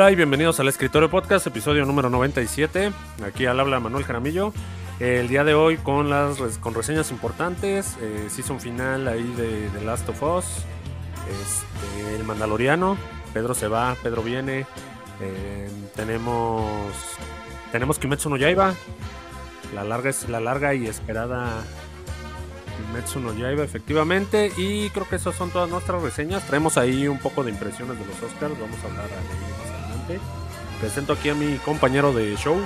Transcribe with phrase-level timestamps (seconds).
[0.00, 2.90] Hola y bienvenidos al Escritorio Podcast, episodio número 97.
[3.22, 4.54] Aquí al habla Manuel Jaramillo.
[4.98, 9.84] El día de hoy con las con reseñas importantes, eh, season final ahí de The
[9.84, 10.46] Last of Us,
[11.28, 12.96] este, el Mandaloriano,
[13.34, 14.64] Pedro se va, Pedro viene,
[15.20, 16.64] eh, tenemos
[17.70, 18.72] tenemos Kimetsu no Yaiba,
[19.74, 21.62] la larga la larga y esperada
[22.86, 26.46] Kimetsu no Yaiba efectivamente y creo que esas son todas nuestras reseñas.
[26.46, 29.69] Traemos ahí un poco de impresiones de los Oscars, vamos a hablar más
[30.80, 32.56] Presento aquí a mi compañero de show,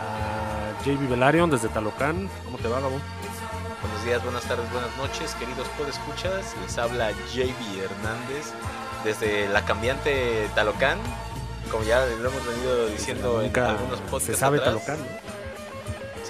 [0.00, 2.30] a JB Velarion desde Talocán.
[2.44, 2.98] ¿Cómo te va, Gabo?
[3.82, 6.54] Buenos días, buenas tardes, buenas noches, queridos podescuchas.
[6.62, 8.52] Les habla JB Hernández
[9.04, 10.98] desde la cambiante Talocán.
[11.70, 14.26] Como ya lo hemos venido diciendo en algunos podcasts.
[14.26, 14.84] Se sabe atrás.
[14.84, 15.31] Talocán, ¿no?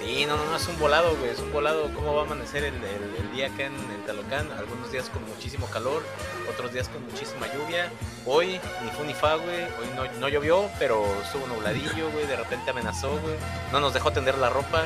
[0.03, 1.89] Sí, no, no, no, es un volado, güey, es un volado.
[1.93, 4.51] ¿Cómo va a amanecer el, el- el día acá en el Talocán?
[4.51, 6.03] Algunos días con muchísimo calor,
[6.51, 7.89] otros días con muchísima lluvia.
[8.25, 9.63] Hoy ni fu ni fa, güey.
[9.63, 12.27] Hoy no, no llovió, pero estuvo nubladillo, güey.
[12.27, 13.35] De repente amenazó, güey.
[13.71, 14.83] No nos dejó tender la ropa.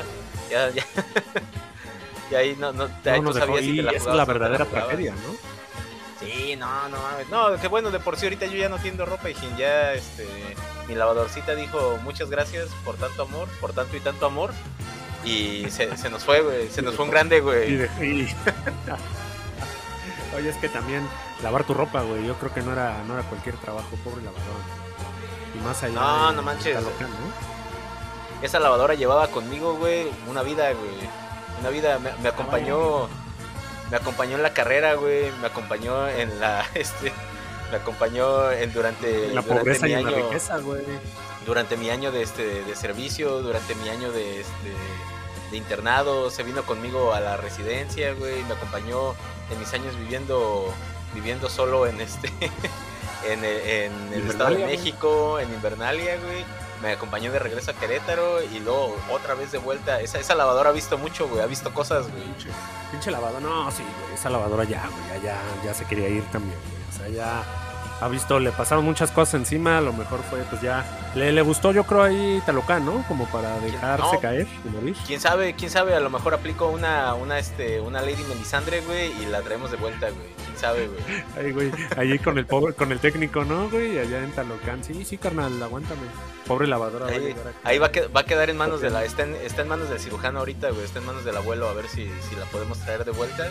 [0.50, 0.84] Ya, ya.
[2.30, 4.02] y ahí no, no, No ahí nos tú dejó- sabías si te la esa es
[4.04, 4.88] jugabas la no te verdadera jugabas.
[4.88, 5.48] tragedia, ¿no?
[6.26, 7.28] Sí, no, no mames.
[7.28, 10.26] No, que bueno, de por sí ahorita yo ya no tiendo ropa y ya, este,
[10.88, 14.52] mi lavadorcita dijo muchas gracias por tanto amor, por tanto y tanto amor.
[15.28, 17.76] Y se, se nos fue, güey, se nos fue un grande, Y güey.
[17.76, 18.28] de- y-
[20.36, 21.06] Oye, es que también
[21.42, 24.44] lavar tu ropa, güey, yo creo que no era, no era cualquier trabajo, pobre lavador.
[25.54, 26.76] Y más allá No, de- no manches.
[26.76, 26.82] de.
[28.42, 31.08] Esa lavadora llevaba conmigo, güey, una vida, güey.
[31.60, 33.08] Una vida, me, me acompañó,
[33.90, 37.12] me acompañó en la carrera, güey, me acompañó en la, este,
[37.72, 40.82] me acompañó en durante, la durante pobreza mi y en la año- riqueza, güey.
[41.46, 44.72] durante mi año de, este, de servicio, durante mi año de, este,
[45.50, 49.14] de internado, se vino conmigo a la residencia, güey, me acompañó
[49.50, 50.72] en mis años viviendo,
[51.14, 52.32] viviendo solo en este,
[53.26, 54.76] en, el- en el Invernalia, Estado de güey.
[54.76, 56.44] México, en Invernalia, güey.
[56.82, 60.00] Me acompañó de regreso a Querétaro y luego otra vez de vuelta.
[60.00, 62.22] Esa, esa lavadora ha visto mucho, güey, ha visto cosas, güey.
[62.22, 62.50] Pinche,
[62.92, 66.22] pinche lavadora, no, sí, güey, esa lavadora ya, güey, ya, ya, ya se quería ir
[66.30, 66.82] también, güey.
[66.88, 67.42] O sea, ya
[68.00, 71.42] ha visto, le pasaron muchas cosas encima, a lo mejor fue, pues ya, le, le
[71.42, 73.04] gustó yo creo ahí Talocán, ¿no?
[73.08, 74.20] Como para dejarse No.
[74.20, 74.96] caer y morir.
[75.06, 79.10] Quién sabe, quién sabe, a lo mejor aplico una, una, este, una Lady Melisandre, güey,
[79.22, 80.47] y la traemos de vuelta, güey.
[80.58, 81.00] Sabe, güey.
[81.38, 83.98] Ahí, güey, ahí con el pobre, con el técnico, ¿no, güey?
[83.98, 84.82] Allá en Talocán.
[84.82, 86.00] Sí, sí, carnal, aguántame.
[86.46, 87.06] Pobre lavadora.
[87.06, 87.34] Ahí, aquí.
[87.64, 89.04] ahí va, a va a quedar en manos de la.
[89.04, 90.82] Está en, está en manos del cirujano ahorita, güey.
[90.84, 91.68] Está en manos del abuelo.
[91.68, 93.48] A ver si, si la podemos traer de vuelta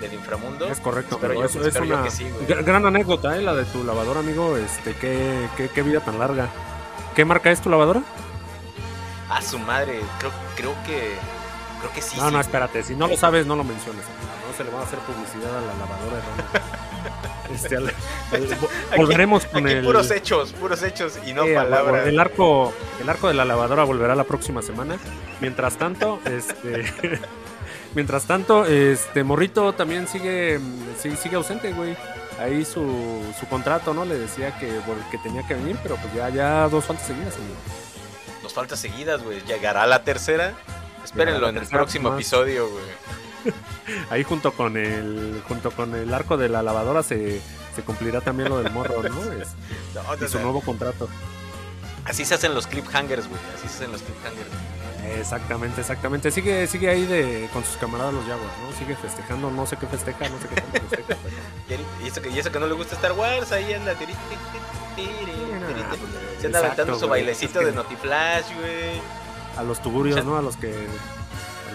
[0.00, 0.66] del inframundo.
[0.66, 2.46] Es correcto, yo- Eso es yo una sí, güey.
[2.46, 3.42] gra- gran anécdota, ¿eh?
[3.42, 4.56] La de tu lavadora, amigo.
[4.56, 6.48] Este, qué, qué, qué vida tan larga.
[7.14, 8.02] ¿Qué marca es tu lavadora?
[9.28, 10.00] A su madre.
[10.18, 11.16] Creo, creo que.
[11.80, 12.16] Creo que sí.
[12.18, 12.32] no, sí.
[12.34, 12.82] no, espérate.
[12.82, 14.02] Si no lo sabes, no lo menciones.
[14.56, 16.20] Se le va a hacer publicidad a la lavadora.
[17.54, 17.92] Este, al- al-
[18.52, 19.84] Aquí- volveremos con Aquí el.
[19.84, 22.06] puros hechos, puros hechos y no Sí, palabras.
[22.08, 24.96] El arco, el arco de la lavadora volverá la próxima semana.
[25.40, 26.92] Mientras tanto, este.
[27.94, 30.58] mientras tanto, este Morrito también sigue,
[30.98, 31.96] sigue ausente, güey.
[32.40, 34.04] Ahí su, su contrato, ¿no?
[34.04, 34.66] Le decía que,
[35.12, 37.54] que tenía que venir, pero pues ya, ya dos faltas seguidas, amigo.
[38.42, 39.40] Nos falta seguidas, güey.
[39.42, 40.52] Llegará la tercera.
[41.04, 42.18] Espérenlo la en el próximo más.
[42.18, 42.84] episodio, güey.
[44.10, 47.40] Ahí junto con el, junto con el arco de la lavadora se,
[47.74, 49.22] se cumplirá también lo del morro, ¿no?
[49.42, 49.54] Es-
[49.94, 51.08] No, y su nuevo contrato.
[52.04, 53.40] así se hacen los cliffhangers, güey.
[53.56, 54.48] Así se hacen los cliffhangers.
[55.18, 56.30] Exactamente, exactamente.
[56.32, 58.76] Sigue, sigue ahí de, con sus camaradas los Jaguars, ¿no?
[58.76, 61.18] Sigue festejando, no sé qué festeja, no sé qué tanto festeja.
[61.68, 63.94] pero- Y eso que, y eso que no le gusta Star Wars, ahí anda.
[63.94, 64.14] tiri,
[64.94, 65.32] tiri, tiri.
[66.40, 69.00] Se anda aventando su bailecito Es que de Notiflash, güey.
[69.56, 70.36] A los tugurios, Ya- ¿no?
[70.36, 70.74] A los que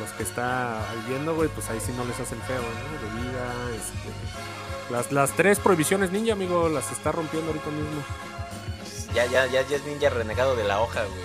[0.02, 3.18] los que está viendo, güey, pues ahí sí no les hacen feo, ¿no?
[3.18, 4.92] De vida, este...
[4.94, 8.02] Las, las tres prohibiciones ninja, amigo, las está rompiendo ahorita mismo.
[9.14, 11.22] Ya, ya, ya, ya es ninja renegado de la hoja, güey.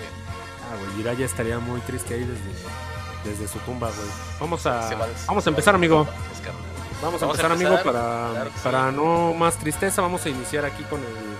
[0.71, 4.07] Ah, güey, Jiraiya estaría muy triste ahí desde, desde su tumba, güey.
[4.39, 6.05] Vamos a, va- vamos a empezar, amigo.
[6.05, 6.27] Vamos a
[7.01, 8.63] Vamos a empezar, amigo, empezar, para, claro que sí.
[8.63, 10.01] para no más tristeza.
[10.01, 11.37] Vamos a iniciar aquí con el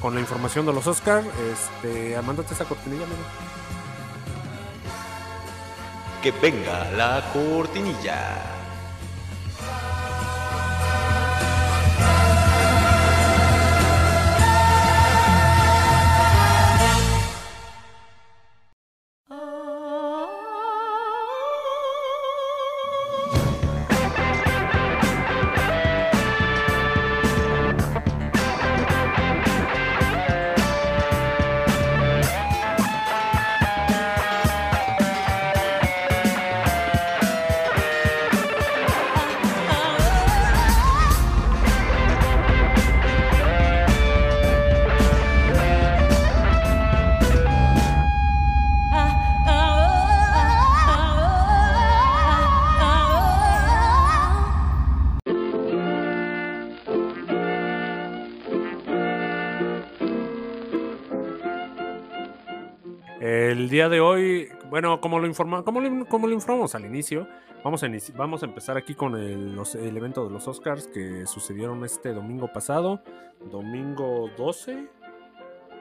[0.00, 1.22] con la información de los Oscar.
[1.52, 3.20] Este, mándate esa cortinilla, amigo.
[6.22, 8.59] Que venga la cortinilla.
[64.70, 67.26] Bueno, como lo, informa, como lo, como lo informamos al inicio,
[67.64, 71.26] vamos a, vamos a empezar aquí con el, los, el evento de los Oscars que
[71.26, 73.02] sucedieron este domingo pasado,
[73.50, 74.88] domingo 12.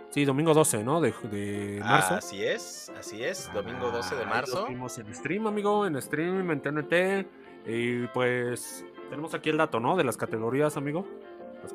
[0.10, 1.02] Sí, domingo 12, ¿no?
[1.02, 2.16] De, de marzo.
[2.16, 4.62] así es, así es, domingo 12 de marzo.
[4.62, 7.28] Lo vimos en stream, amigo, en stream, en TNT.
[7.68, 9.96] Y pues tenemos aquí el dato, ¿no?
[9.96, 11.06] De las categorías, amigo.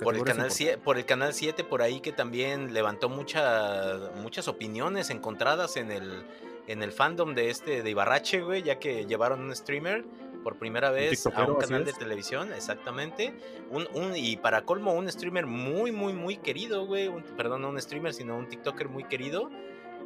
[0.03, 4.49] por el, canal 7, por el canal 7, por ahí que también levantó muchas muchas
[4.49, 6.25] opiniones encontradas en el,
[6.67, 10.05] en el fandom de este de Ibarrache, güey, ya que llevaron un streamer
[10.45, 13.35] por primera vez a un canal de televisión, exactamente.
[13.71, 17.11] Un, un, y para colmo, un streamer muy, muy, muy querido, güey.
[17.37, 19.51] perdón, no un streamer, sino un TikToker muy querido.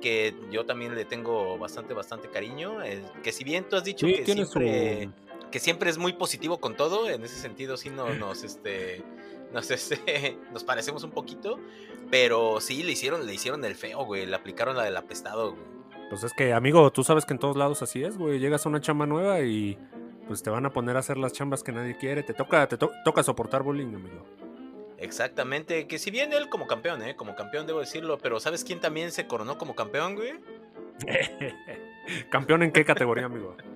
[0.00, 2.84] Que yo también le tengo bastante, bastante cariño.
[2.84, 5.10] Eh, que si bien tú has dicho que siempre,
[5.50, 9.02] que siempre es muy positivo con todo, en ese sentido sí no, nos, este,
[9.52, 11.58] nos, este, nos parecemos un poquito.
[12.12, 14.24] Pero sí, le hicieron, le hicieron el feo, güey.
[14.24, 15.77] Le aplicaron la del apestado, güey.
[16.08, 18.38] Pues es que, amigo, tú sabes que en todos lados así es, güey.
[18.38, 19.78] Llegas a una chamba nueva y
[20.26, 22.22] pues te van a poner a hacer las chambas que nadie quiere.
[22.22, 24.24] Te toca, te toca soportar bullying, amigo.
[24.98, 27.14] Exactamente, que si bien él como campeón, ¿eh?
[27.14, 30.34] Como campeón debo decirlo, pero ¿sabes quién también se coronó como campeón, güey?
[32.30, 33.56] ¿Campeón en qué categoría, amigo?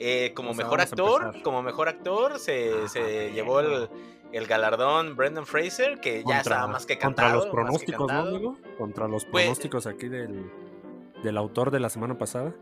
[0.00, 6.22] Eh, como mejor actor, como mejor actor se, ah, llevó el, galardón Brendan Fraser, que
[6.24, 7.40] ya estaba más que cantado.
[7.40, 8.56] Contra los pronósticos, ¿no, amigo?
[8.78, 10.48] Contra los pues pronósticos aquí del,
[11.22, 12.54] del autor de la semana pasada.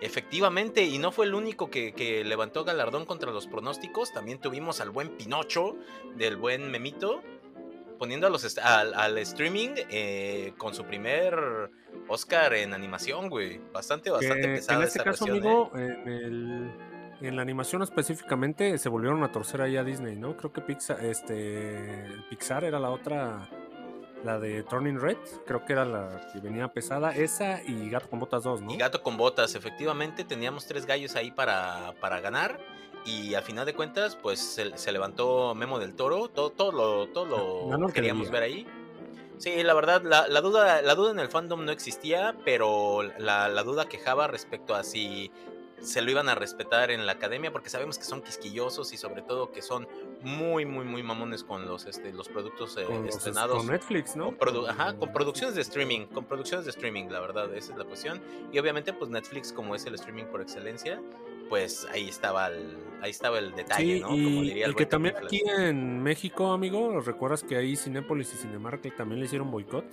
[0.00, 4.12] Efectivamente, y no fue el único que, levantó galardón contra los pronósticos.
[4.12, 5.76] También tuvimos al buen Pinocho,
[6.16, 7.22] del buen Memito,
[7.98, 11.70] poniendo a los al, streaming eh, con su primer
[12.08, 13.60] Oscar en animación, güey.
[13.72, 16.70] Bastante, bastante pesada en este caso, amigo, ¿eh?
[17.20, 20.36] en, la animación específicamente se volvieron a torcer ahí a Disney, ¿no?
[20.36, 23.48] Creo que Pixar, este, Pixar era la otra
[24.24, 27.14] la de Turning Red, creo que era la que venía pesada.
[27.14, 28.72] Esa y Gato con Botas 2, ¿no?
[28.72, 30.24] Y Gato con Botas, efectivamente.
[30.24, 32.58] Teníamos tres gallos ahí para, para ganar.
[33.04, 36.28] Y al final de cuentas, pues se, levantó Memo del Toro.
[36.28, 38.66] Todo, todo lo, todo lo queríamos ver ahí.
[39.38, 43.48] Sí, la verdad, la, la, duda, la duda en el fandom no existía, pero la,
[43.48, 45.30] la duda quejaba respecto a si
[45.80, 49.22] se lo iban a respetar en la academia porque sabemos que son quisquillosos y sobre
[49.22, 49.86] todo que son
[50.22, 53.58] muy, muy, muy mamones con los, este, los productos eh, estrenados.
[53.58, 54.36] con Netflix, ¿no?
[54.36, 57.84] Con Ajá, con producciones de streaming, con producciones de streaming, la verdad, esa es la
[57.84, 58.20] cuestión.
[58.52, 61.00] Y obviamente, pues Netflix, como es el streaming por excelencia,
[61.48, 64.08] pues ahí estaba el, ahí estaba el detalle, ¿no?
[64.08, 68.82] Como diría el, que también aquí en México, amigo, ¿recuerdas que ahí Cinépolis y Cinemark
[68.96, 69.84] también le hicieron boicot?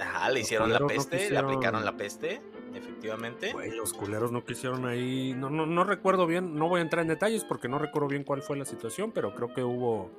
[0.00, 2.40] ajá, le hicieron la peste, le aplicaron la peste
[2.74, 3.54] efectivamente.
[3.76, 7.08] los culeros no quisieron ahí, no, no, no recuerdo bien, no voy a entrar en
[7.08, 10.10] detalles porque no recuerdo bien cuál fue la situación, pero creo que hubo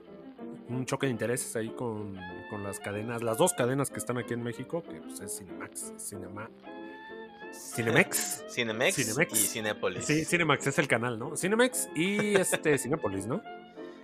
[0.69, 2.17] un choque de intereses ahí con,
[2.63, 6.49] las cadenas, las dos cadenas que están aquí en México, que pues es Cinemax, Cinema,
[7.51, 8.43] Cinemex.
[8.49, 9.03] Cinemex, y
[9.35, 10.05] Cinepolis.
[10.05, 11.35] Sí, Cinemax es el canal, ¿no?
[11.35, 13.41] Cinemex y este Cinepolis, ¿no?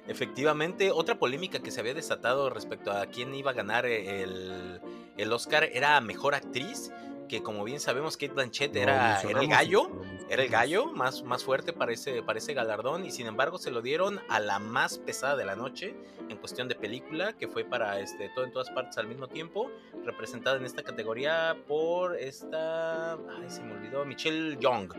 [0.08, 4.80] Efectivamente, otra polémica que se había desatado respecto a quién iba a ganar el,
[5.18, 6.92] el Oscar era Mejor Actriz
[7.28, 9.90] que como bien sabemos Kate Blanchett era, el gallo,
[10.30, 13.72] era el gallo más, más fuerte para ese, para ese galardón y sin embargo se
[13.72, 15.96] lo dieron a la más pesada de la noche
[16.30, 19.70] en cuestión de película, que fue para este, todo en todas partes al mismo tiempo,
[20.04, 24.94] representada en esta categoría por esta, ay se me olvidó, Michelle Young.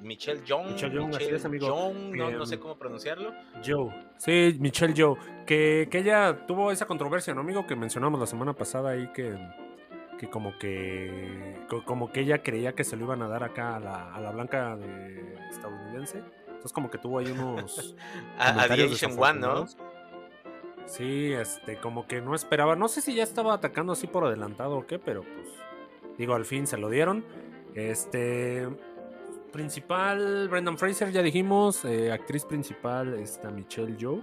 [0.00, 1.92] Michelle Young, Michelle Young, Michelle amigo.
[2.14, 3.34] no, no, sé cómo pronunciarlo.
[3.64, 7.66] Joe, sí, Michelle Joe, que, que ella tuvo esa controversia, ¿no, amigo?
[7.66, 9.36] Que mencionamos la semana pasada ahí que
[10.18, 11.54] que como que
[11.84, 14.30] como que ella creía que se lo iban a dar acá a la, a la
[14.30, 16.22] blanca de estadounidense.
[16.46, 17.94] Entonces como que tuvo ahí unos
[18.38, 18.66] a,
[19.18, 19.66] One, ¿no?
[20.86, 24.78] Sí, este, como que no esperaba, no sé si ya estaba atacando así por adelantado
[24.78, 25.48] o qué, pero pues
[26.16, 27.24] digo, al fin se lo dieron.
[27.74, 28.68] Este
[29.52, 34.22] principal Brendan Fraser ya dijimos, eh, actriz principal está Michelle Joe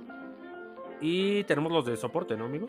[1.01, 2.67] y tenemos los de soporte, ¿no, amigo?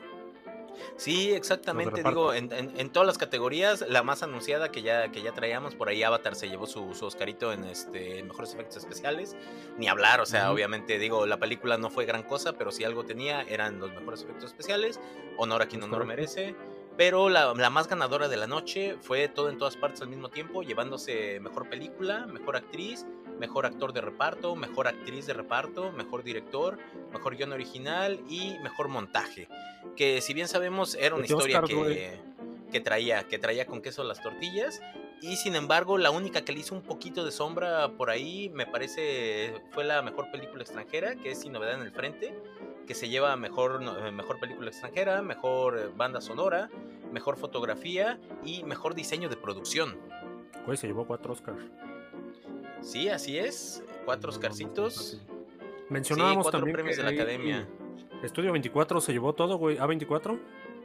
[0.96, 2.02] Sí, exactamente.
[2.02, 6.02] Digo, en, todas las categorías, la más anunciada que ya, que ya traíamos, por ahí
[6.02, 9.36] Avatar se llevó su, su Oscarito en este mejores efectos especiales.
[9.78, 13.04] Ni hablar, o sea, obviamente, digo, la película no fue gran cosa, pero si algo
[13.04, 15.00] tenía eran los mejores efectos especiales.
[15.36, 16.54] Honor a quien honor merece.
[16.96, 20.28] Pero la, la, más ganadora de la noche fue todo en todas partes al mismo
[20.28, 23.04] tiempo, llevándose mejor película, mejor actriz,
[23.38, 26.78] mejor actor de reparto, mejor actriz de reparto, mejor director,
[27.12, 29.48] mejor guion original y mejor montaje.
[29.96, 32.18] Que si bien sabemos era una historia que,
[32.70, 34.80] que, traía, que traía con queso las tortillas.
[35.20, 38.66] Y sin embargo, la única que le hizo un poquito de sombra por ahí, me
[38.66, 42.34] parece, fue la mejor película extranjera, que es Sin Novedad en el Frente,
[42.86, 43.80] que se lleva mejor,
[44.12, 46.68] mejor película extranjera, mejor banda sonora,
[47.10, 49.96] mejor fotografía y mejor diseño de producción.
[50.66, 51.62] Güey, se llevó cuatro Oscars.
[52.84, 53.82] Sí, así es.
[54.04, 55.20] Cuatro Oscarcitos.
[55.88, 57.68] Mencionábamos cuatro también premios que de la academia.
[58.22, 59.76] Estudio 24 se llevó todo, güey.
[59.78, 60.38] A24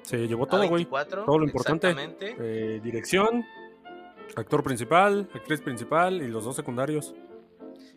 [0.03, 0.85] se llevó todo, güey.
[0.85, 1.89] A24, Todo lo importante.
[1.89, 2.35] exactamente.
[2.39, 3.45] Eh, dirección,
[4.35, 7.13] actor principal, actriz principal y los dos secundarios.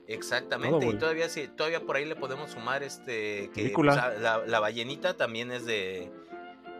[0.08, 4.10] Exactamente, Todo, y todavía sí, todavía por ahí le podemos sumar este que pues, a-
[4.14, 6.10] la, la ballenita también es de,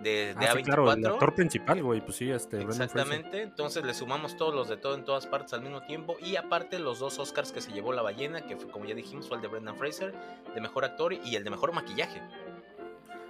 [0.03, 0.65] de, de Ah, sí, A24.
[0.65, 2.01] claro, el actor principal, güey.
[2.01, 2.61] Pues sí, este.
[2.63, 6.37] Exactamente, entonces le sumamos todos los de todo en todas partes al mismo tiempo y
[6.37, 9.37] aparte los dos Oscars que se llevó la ballena, que fue, como ya dijimos, fue
[9.37, 10.15] el de Brendan Fraser,
[10.55, 12.21] de mejor actor y el de mejor maquillaje.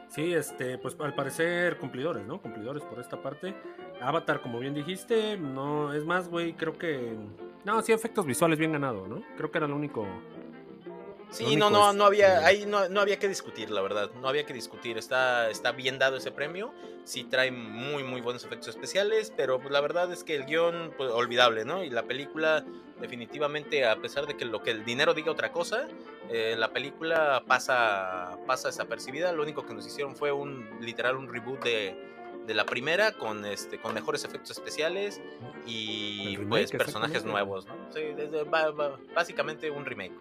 [0.08, 2.40] Sí, este, pues al parecer cumplidores, ¿no?
[2.42, 3.54] Cumplidores por esta parte.
[4.00, 7.16] Avatar, como bien dijiste, no, es más, güey, creo que...
[7.64, 9.22] No, sí, efectos visuales bien ganado, ¿no?
[9.38, 10.06] Creo que era lo único...
[11.32, 14.44] Sí, no, no, no había, ahí no, no había que discutir, la verdad, no había
[14.44, 16.72] que discutir, está, está bien dado ese premio,
[17.04, 20.92] sí trae muy, muy buenos efectos especiales, pero pues, la verdad es que el guion,
[20.96, 21.82] pues, olvidable, ¿no?
[21.84, 22.64] Y la película,
[23.00, 25.88] definitivamente, a pesar de que lo que el dinero diga otra cosa,
[26.30, 31.32] eh, la película pasa, pasa desapercibida, lo único que nos hicieron fue un, literal, un
[31.32, 31.96] reboot de,
[32.46, 35.20] de la primera, con, este, con mejores efectos especiales
[35.66, 37.74] y remake, pues personajes nuevos, ¿no?
[37.94, 38.44] Sí, desde-
[39.14, 40.12] básicamente un remake.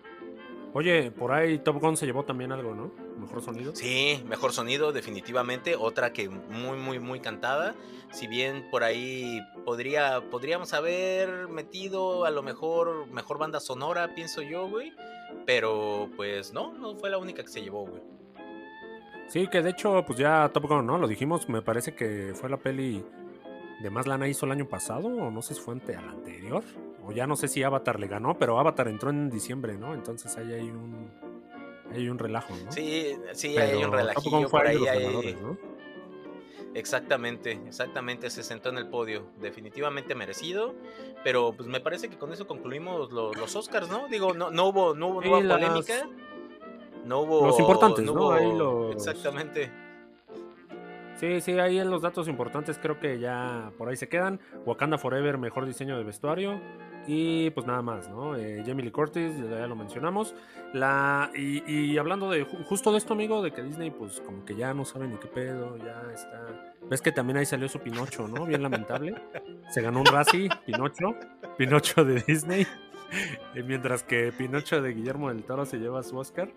[0.73, 2.91] Oye, por ahí Top Gun se llevó también algo, ¿no?
[3.19, 3.75] Mejor sonido.
[3.75, 5.75] Sí, mejor sonido, definitivamente.
[5.75, 7.75] Otra que muy, muy, muy cantada.
[8.11, 14.41] Si bien por ahí podría, podríamos haber metido a lo mejor mejor banda sonora, pienso
[14.41, 14.93] yo, güey.
[15.45, 18.01] Pero pues no, no fue la única que se llevó, güey.
[19.27, 20.97] Sí, que de hecho, pues ya Top Gun, ¿no?
[20.97, 23.03] Lo dijimos, me parece que fue la peli
[23.81, 26.63] de más lana hizo el año pasado, o no sé si fue ante al anterior,
[27.03, 29.93] o ya no sé si Avatar le ganó, pero Avatar entró en diciembre, ¿no?
[29.93, 31.09] Entonces ahí hay un,
[31.91, 32.71] hay un relajo, ¿no?
[32.71, 35.57] Sí, sí, Pero hay un relajillo por ahí los hay- ¿no?
[36.73, 40.73] Exactamente, exactamente, se sentó en el podio, definitivamente merecido,
[41.21, 44.07] pero pues me parece que con eso concluimos lo- los Oscars, ¿no?
[44.07, 46.07] Digo, no, no hubo, no hubo, no hubo polémica,
[47.03, 47.45] no hubo...
[47.47, 48.13] Los importantes, ¿no?
[48.13, 49.69] hubo- Ahí los- Exactamente.
[51.21, 54.39] Sí, sí, ahí en los datos importantes creo que ya por ahí se quedan.
[54.65, 56.59] Wakanda Forever, mejor diseño de vestuario.
[57.07, 58.35] Y pues nada más, ¿no?
[58.35, 60.35] Eh, Jamie Lee Curtis, ya lo mencionamos.
[60.73, 64.43] La, y, y hablando de ju- justo de esto, amigo, de que Disney, pues como
[64.45, 66.73] que ya no sabe ni qué pedo, ya está.
[66.89, 68.45] Ves que también ahí salió su Pinocho, ¿no?
[68.45, 69.15] Bien lamentable.
[69.69, 71.15] Se ganó un Razzie, Pinocho,
[71.57, 72.65] Pinocho de Disney.
[73.55, 76.47] Eh, mientras que Pinocho de Guillermo del Toro se lleva su Oscar.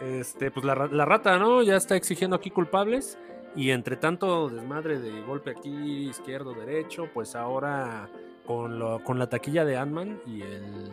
[0.00, 1.62] Este, pues la, la rata, ¿no?
[1.62, 3.16] Ya está exigiendo aquí culpables.
[3.56, 8.08] Y entre tanto desmadre de golpe aquí, izquierdo, derecho, pues ahora
[8.46, 10.90] con, lo- con la taquilla de Ant-Man y, el,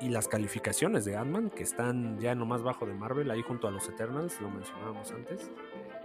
[0.00, 3.42] y las calificaciones de Ant-Man, que están ya en lo más bajo de Marvel, ahí
[3.42, 5.50] junto a los Eternals, lo mencionábamos antes.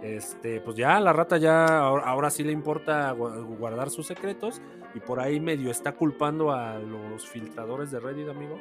[0.02, 4.60] Este, pues ya la rata ya ahora, ahora sí le importa gu- guardar sus secretos
[4.94, 8.60] y por ahí medio está culpando a los filtradores de Reddit, amigo,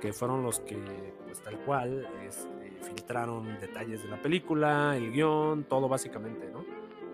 [0.00, 0.76] que fueron los que,
[1.24, 6.64] pues tal cual, este, filtraron detalles de la película, el guion, todo básicamente, ¿no?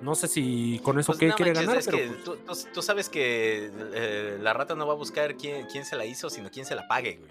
[0.01, 2.25] No sé si con eso Pues qué no quiere manches, ganar, es pero que pues,
[2.25, 5.97] tú, tú- tú sabes que eh, la rata no va a buscar quién, quién se
[5.97, 7.31] la hizo, sino quién se la pague, güey.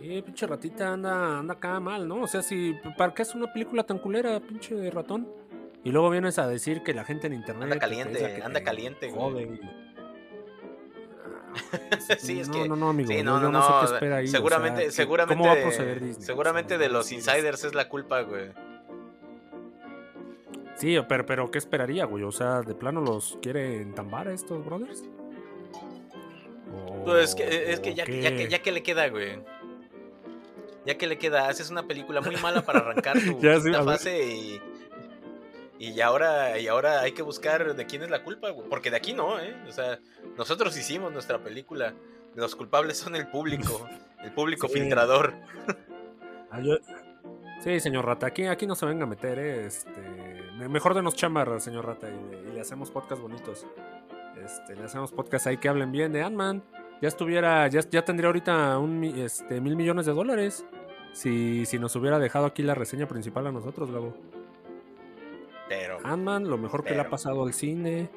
[0.00, 2.22] sí, pinche ratita anda, anda acá mal, ¿no?
[2.22, 5.28] O sea, si, ¿para qué es una película tan culera, pinche ratón?
[5.82, 7.64] Y luego vienes a decir que la gente en internet...
[7.64, 9.60] Anda caliente, que anda te caliente, güey.
[12.18, 13.08] Sí, es no, que- no, no, amigo.
[13.10, 13.80] Sí, yo- no, yo no, no, sé no.
[13.80, 14.24] qué espera ahí.
[14.24, 16.24] o sea, seguramente, ¿qué- seguramente, ¿Cómo va a proceder Disney?
[16.26, 18.50] seguramente O sea, de los insiders es la culpa, güey.
[20.76, 22.22] Sí, pero, pero ¿qué esperaría, güey?
[22.24, 25.04] O sea, ¿de plano los quiere entambar a estos brothers?
[26.74, 28.22] ¿O- Pues es que, es que ya, que- qué?
[28.22, 29.38] ya, que, ya que le queda, güey.
[30.84, 34.22] Ya que le queda, haces una película muy mala para arrancar tu Ya, sí, fase
[34.24, 34.60] y,
[35.78, 38.68] y ahora, y ahora hay que buscar de quién es la culpa, güey.
[38.68, 39.54] Porque de aquí no, ¿eh?
[39.68, 39.98] O sea,
[40.36, 41.94] nosotros hicimos nuestra película.
[42.34, 43.86] Los culpables son el público,
[44.22, 44.74] el público Sí.
[44.80, 45.34] filtrador.
[46.50, 46.60] Ah,
[47.62, 49.66] Sí, señor Rata, aquí, aquí no se venga a meter, ¿eh?
[49.66, 49.90] Este...
[50.58, 53.66] me- Mejor denos chamar, señor Rata, y le, y le hacemos podcast bonitos.
[54.44, 56.62] Este, le hacemos podcast ahí que hablen bien de Ant-Man.
[57.00, 60.64] Ya estuviera, ya, ya tendría ahorita un, este, mil millones de dólares.
[61.12, 64.14] Si, si nos hubiera dejado aquí la reseña principal a nosotros, Gabo.
[65.68, 68.08] Pero, Ant-Man, lo mejor que le ha pasado al cine.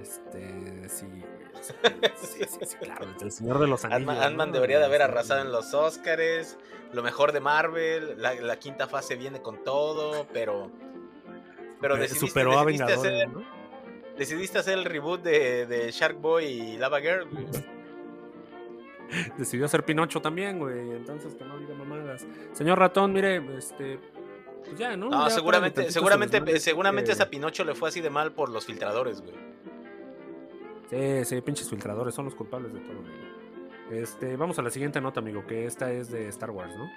[0.00, 1.06] Este, sí,
[1.62, 1.76] sea,
[2.16, 4.16] sí, sí, sí, claro, el Señor de los Anillos.
[4.16, 6.58] Ant-Man debería de haber Este, arrasado en los Oscars.
[6.92, 8.20] Lo mejor de Marvel.
[8.20, 10.70] La, la quinta fase viene con todo, pero.
[11.80, 13.42] Pero decidiste, superó a decidiste hacer, ¿no?
[14.18, 17.26] decidiste hacer el reboot de, de Shark Boy y Lava Girl.
[17.30, 17.46] güey.
[19.38, 20.90] Decidió hacer Pinocho también, güey.
[20.92, 22.26] Entonces que no diga mamadas.
[22.52, 23.98] Señor ratón, mire, este.
[24.64, 25.08] Pues ya, ¿no?
[25.10, 28.66] No, Ya seguramente, seguramente, seguramente que- a Pinocho le fue así de mal por los
[28.66, 29.34] filtradores, güey.
[30.90, 32.98] Sí, sí, pinches filtradores son los culpables de todo.
[32.98, 33.14] amigo.
[33.90, 36.90] Este, vamos a la siguiente nota, amigo, que esta es de Star Wars, ¿no?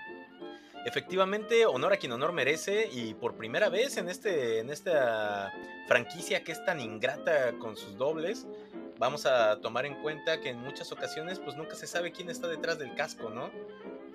[0.86, 5.54] Efectivamente, honor a quien honor merece y por primera vez en este en esta
[5.88, 8.46] franquicia que es tan ingrata con sus dobles,
[9.00, 12.48] vamos a tomar en cuenta que en muchas ocasiones pues nunca se sabe quién está
[12.50, 13.50] detrás del casco, ¿no?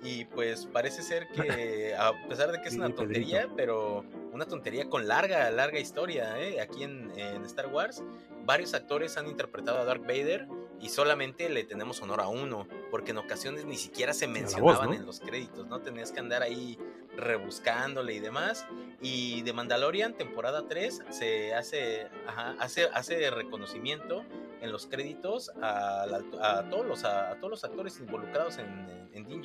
[0.03, 4.89] Y pues parece ser que a pesar de que es una tontería, pero una tontería
[4.89, 6.61] con larga, larga historia, ¿eh?
[6.61, 8.03] Aquí en, en Star Wars,
[8.45, 10.47] varios actores han interpretado a Darth Vader
[10.81, 14.89] y solamente le tenemos honor a uno, porque en ocasiones ni siquiera se voz, mencionaban
[14.89, 14.95] ¿no?
[14.95, 15.81] en los créditos, ¿no?
[15.81, 16.77] Tenías que andar ahí
[17.17, 18.65] rebuscándole y demás.
[19.01, 24.23] Y de Mandalorian, temporada 3, se hace, ajá, hace, hace reconocimiento
[24.61, 26.03] en los créditos a,
[26.41, 29.41] a todos, los, a, todos los actores involucrados en, en Din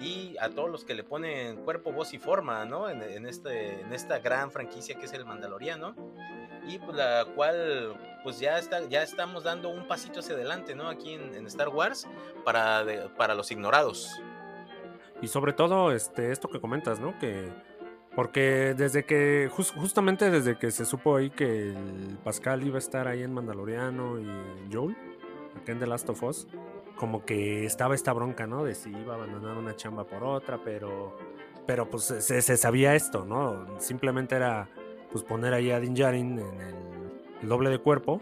[0.00, 2.90] y a todos los que le ponen cuerpo, voz y forma, ¿no?
[2.90, 5.94] En, en este, en esta gran franquicia que es el Mandaloriano.
[6.66, 10.88] Y pues la cual, pues ya, está, ya estamos dando un pasito hacia adelante, ¿no?
[10.88, 12.08] Aquí en, en Star Wars
[12.44, 14.08] para, de- para los ignorados.
[15.22, 17.16] Y sobre todo, este, esto que comentas, ¿no?
[17.18, 17.52] Que.
[18.14, 19.48] Porque desde que.
[19.50, 23.32] jus- justamente desde que se supo ahí que el Pascal iba a estar ahí en
[23.32, 24.96] Mandaloriano y Joel,
[25.60, 26.46] acá en The Last of Us,
[26.96, 28.62] como que estaba esta bronca, ¿no?
[28.64, 31.16] De si iba a abandonar una chamba por otra, pero.
[31.66, 33.80] Pero pues se, se sabía esto, ¿no?
[33.80, 34.68] Simplemente era
[35.10, 38.20] pues poner ahí a Din Djarin en el, doble de cuerpo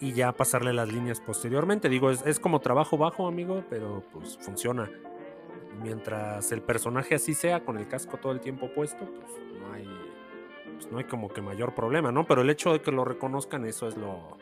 [0.00, 1.88] y ya pasarle las líneas posteriormente.
[1.88, 4.88] Digo, es como trabajo bajo, amigo, pero pues funciona
[5.82, 9.88] mientras el personaje así sea, con el casco todo el tiempo puesto, pues no hay,
[10.74, 12.26] pues no hay como que mayor problema, ¿no?
[12.26, 14.36] Pero el hecho de que lo reconozcan, eso es lo,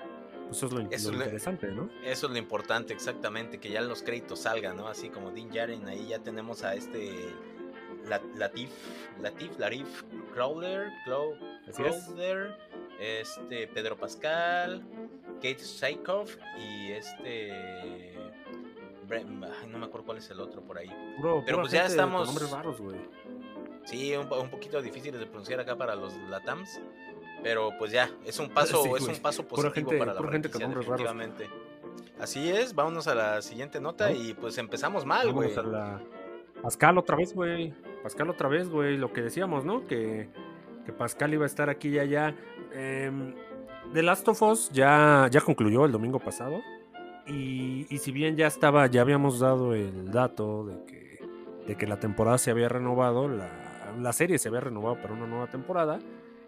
[0.46, 1.88] pues eso es lo, Eso lo le- interesante, ¿no?
[2.04, 4.88] Eso es lo importante, exactamente, que ya los créditos salgan, ¿no?
[4.88, 7.28] Así como Din Djarin, ahí ya tenemos a este
[8.08, 8.70] La- Latif,
[9.20, 10.02] Latif, Larif
[11.68, 11.76] es.
[12.06, 12.56] Crowder,
[13.00, 14.82] este Pedro Pascal,
[15.36, 18.14] Kate Saikov y este
[19.68, 20.88] no me acuerdo cuál es el otro por ahí.
[21.16, 22.97] Puro- Pero pues ya estamos- nombres raros, güey.
[23.85, 26.81] Sí, un, un poquito difíciles de pronunciar acá para los Latams.
[27.42, 30.33] Pero pues ya, es un paso, Sí, es un paso positivo gente- para la pura
[30.33, 31.14] gente franquicia, nombres raros.
[31.14, 31.68] definitivamente.
[32.21, 34.16] Así es, vámonos a la siguiente nota ¿No?
[34.16, 35.55] y pues empezamos mal, güey.
[35.57, 36.01] A la...
[36.62, 37.73] Pascal otra vez, güey.
[38.03, 38.97] Pascal otra vez, güey.
[38.97, 39.87] Lo que decíamos, ¿no?
[39.87, 40.29] Que,
[40.85, 42.35] que Pascal iba a estar aquí y allá.
[42.73, 43.35] Em,
[43.94, 46.61] The Last of Us ya, ya concluyó el domingo pasado.
[47.28, 51.18] Y, y si bien ya estaba, ya habíamos dado el dato de que,
[51.66, 53.48] de que la temporada se había renovado, la,
[54.00, 55.98] la serie se había renovado para una nueva temporada.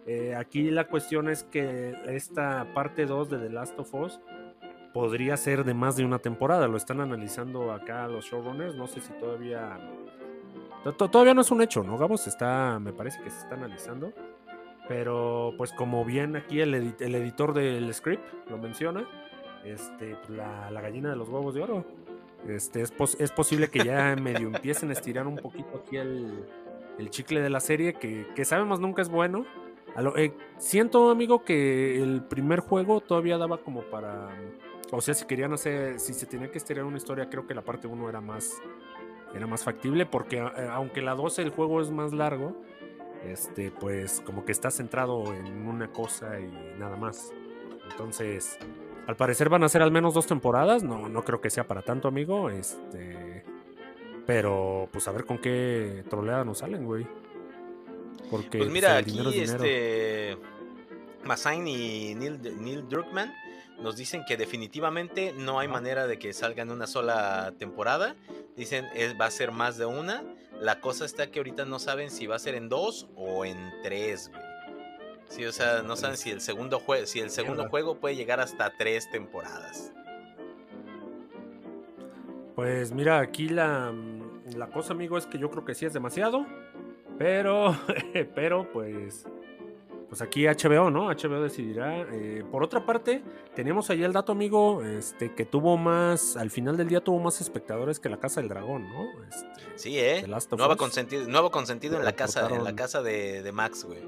[0.07, 4.21] eh, aquí la cuestión es que esta parte 2 de The Last of Us
[4.95, 6.67] podría ser de más de una temporada.
[6.67, 8.75] Lo están analizando acá los showrunners.
[8.75, 9.79] No sé si todavía.
[10.83, 12.27] to- to- Todavía no es un hecho, ¿no, Gabos?
[12.27, 14.13] Está, me parece que se está analizando.
[14.89, 19.07] Pero, pues, como bien aquí el, edi- el editor del script lo menciona,
[19.65, 21.85] este, pues, la, la gallina de los huevos de oro.
[22.49, 26.45] Este, es, pos- es posible que ya medio empiecen a estirar un poquito aquí el,
[26.99, 29.45] el chicle de la serie, que, que sabemos nunca es bueno.
[29.95, 34.29] A lo- eh, siento, amigo, que el primer juego todavía daba como para.
[34.93, 35.99] O sea, si querían hacer.
[36.01, 38.61] Si se tenía que estirar una historia, creo que la parte 1 era más.
[39.35, 40.07] Era más factible.
[40.07, 42.57] Porque eh, aunque la 12 el juego es más largo.
[43.25, 47.33] Este, pues como que está centrado en una cosa y nada más.
[47.91, 48.59] Entonces.
[49.07, 50.83] Al parecer van a ser al menos dos temporadas.
[50.83, 52.51] No, no creo que sea para tanto, amigo.
[52.51, 53.45] Este.
[54.27, 57.07] Pero, pues a ver con qué troleada nos salen, güey.
[58.31, 60.39] Porque Pues mira, el dinero aquí es este
[61.25, 63.33] Massain y Neil, Neil Druckmann
[63.81, 68.15] nos dicen que definitivamente no hay manera de que salga en una sola temporada.
[68.57, 70.23] Dicen es, va a ser más de una.
[70.61, 73.57] La cosa está que ahorita no saben si va a ser en dos o en
[73.83, 74.40] tres, güey.
[75.31, 77.71] Sí, o sea, no saben si el segundo juego, si el segundo Mierda.
[77.71, 79.93] juego puede llegar hasta tres temporadas.
[82.57, 85.93] Pues mira, aquí la, mm, la cosa, amigo, es que yo creo que sí es
[85.93, 86.45] demasiado.
[87.17, 87.77] Pero,
[88.35, 89.25] pero pues,
[90.09, 91.07] pues aquí HBO, ¿no?
[91.11, 92.01] HBO decidirá.
[92.13, 93.23] Eh, por otra parte,
[93.55, 97.41] tenemos ahí el dato, amigo, este, que tuvo más, al final del día tuvo más
[97.41, 99.07] espectadores que la Casa del Dragón, ¿no?
[99.29, 100.27] Este, Sí, eh.
[100.57, 104.01] Nuevo consentido, nuevo consentido en la casa, en la casa de, de Max, güey.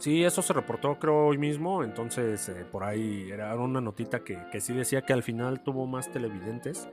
[0.00, 4.38] Sí, eso se reportó creo hoy mismo, entonces eh, por ahí era una notita que,
[4.50, 6.88] que sí decía que al final tuvo más televidentes.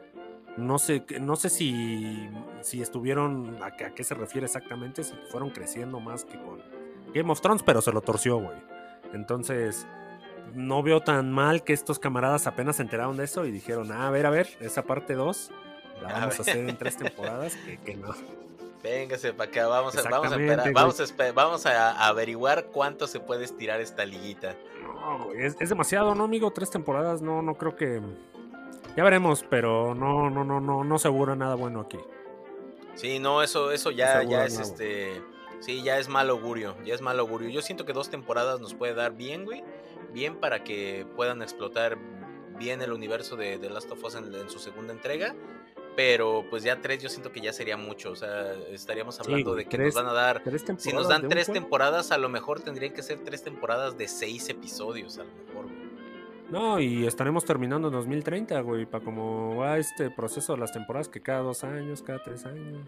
[0.57, 2.29] No sé, no sé si,
[2.61, 6.59] si estuvieron, a, qué- a qué se refiere exactamente, si fueron creciendo más que con
[7.13, 8.57] Game of Thrones, pero se lo torció, güey.
[9.13, 9.87] Entonces,
[10.55, 14.07] no veo tan mal que estos camaradas apenas se enteraron de eso y dijeron, ah,
[14.07, 15.51] a ver, a ver, esa parte 2
[16.01, 18.09] la vamos a hacer en tres temporadas, que, que no.
[18.89, 23.19] Véngase para acá, vamos a, vamos a, esperar, vamos, a, vamos a averiguar cuánto se
[23.19, 24.55] puede estirar esta liguita.
[24.81, 26.51] No, güey, es, demasiado, ¿no, amigo?
[26.51, 28.01] Tres temporadas, no, no creo que.
[28.95, 31.99] Ya veremos, pero no, no, no, no, no seguro nada bueno aquí.
[32.95, 35.21] Sí, no, eso, eso ya, ya es este.
[35.59, 37.49] Sí, ya es mal augurio, ya es mal augurio.
[37.49, 39.63] Yo siento que dos temporadas nos puede dar bien, güey.
[40.13, 41.97] Bien para que puedan explotar
[42.57, 45.35] bien el universo de, Last of Us en, su segunda entrega.
[45.97, 48.11] Pero pues ya tres yo siento que ya sería mucho.
[48.11, 50.43] O sea, estaríamos hablando de que nos van a dar...
[50.77, 54.47] Si nos dan tres temporadas, a lo mejor tendrían que ser tres temporadas de seis
[54.47, 55.65] episodios, a lo mejor.
[56.51, 61.09] No, y estaremos terminando en 2030, güey, para como va este proceso de las temporadas
[61.09, 62.87] que cada dos años, cada tres años.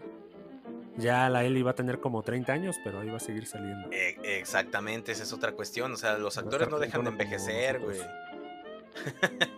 [0.96, 3.90] Ya la Ellie va a tener como 30 años, pero ahí va a seguir saliendo.
[3.90, 5.92] E, exactamente, esa es otra cuestión.
[5.92, 7.98] O sea, los actores no dejan de envejecer, güey.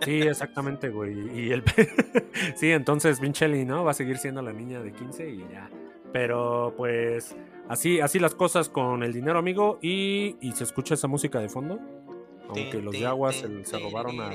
[0.04, 1.38] Sí, exactamente, güey.
[1.38, 1.62] Y el
[2.56, 3.84] sí, entonces Vinchelli, ¿no?
[3.84, 5.70] Va a seguir siendo la niña de 15 y ya.
[6.12, 7.36] Pero pues
[7.68, 9.78] así, así las cosas con el dinero, amigo.
[9.80, 11.78] Y, y se escucha esa música de fondo.
[12.48, 14.32] Aunque los Yaguas se, se robaron al.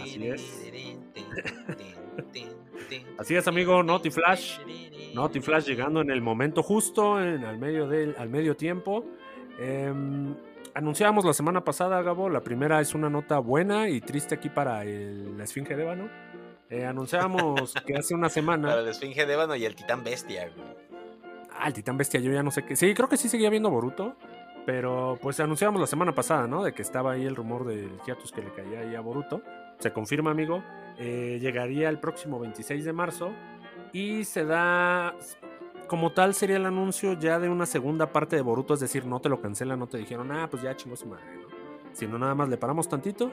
[0.00, 0.70] Así es.
[3.18, 3.82] Así es, amigo.
[3.82, 4.58] Naughty Flash.
[5.14, 9.04] Naughty Flash llegando en el momento justo, en, al, medio del, al medio tiempo.
[9.58, 9.92] Eh,
[10.78, 12.28] anunciábamos la semana pasada, Gabo.
[12.30, 16.08] La primera es una nota buena y triste aquí para la Esfinge de Ébano.
[16.70, 18.68] Eh, anunciábamos que hace una semana.
[18.68, 20.50] Para la Esfinge de Ébano y el Titán Bestia,
[21.60, 22.76] Ah, el Titán Bestia, yo ya no sé qué.
[22.76, 24.14] Sí, creo que sí seguía viendo Boruto.
[24.64, 26.62] Pero pues anunciábamos la semana pasada, ¿no?
[26.62, 29.42] De que estaba ahí el rumor del hiatus que le caía ahí a Boruto.
[29.78, 30.62] Se confirma, amigo.
[30.98, 33.32] Eh, llegaría el próximo 26 de marzo.
[33.92, 35.16] Y se da
[35.88, 39.20] como tal sería el anuncio ya de una segunda parte de Boruto, es decir, no
[39.20, 41.48] te lo cancelan, no te dijeron, ah, pues ya chingó su madre, ¿no?
[41.92, 43.32] Sino nada más le paramos tantito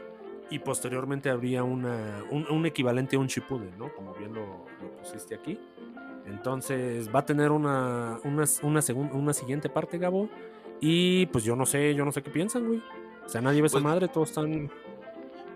[0.49, 3.93] y posteriormente habría una, un, equivalente a un Shippuden, ¿no?
[3.93, 4.65] Como bien lo,
[4.99, 5.59] pusiste aquí.
[6.25, 8.81] Entonces va a tener una, una, una,
[9.13, 10.29] una siguiente parte, Gabo.
[10.79, 12.81] Y pues yo no sé, yo no sé qué piensan, güey.
[13.25, 14.69] O sea, nadie ve esa pues madre, todos están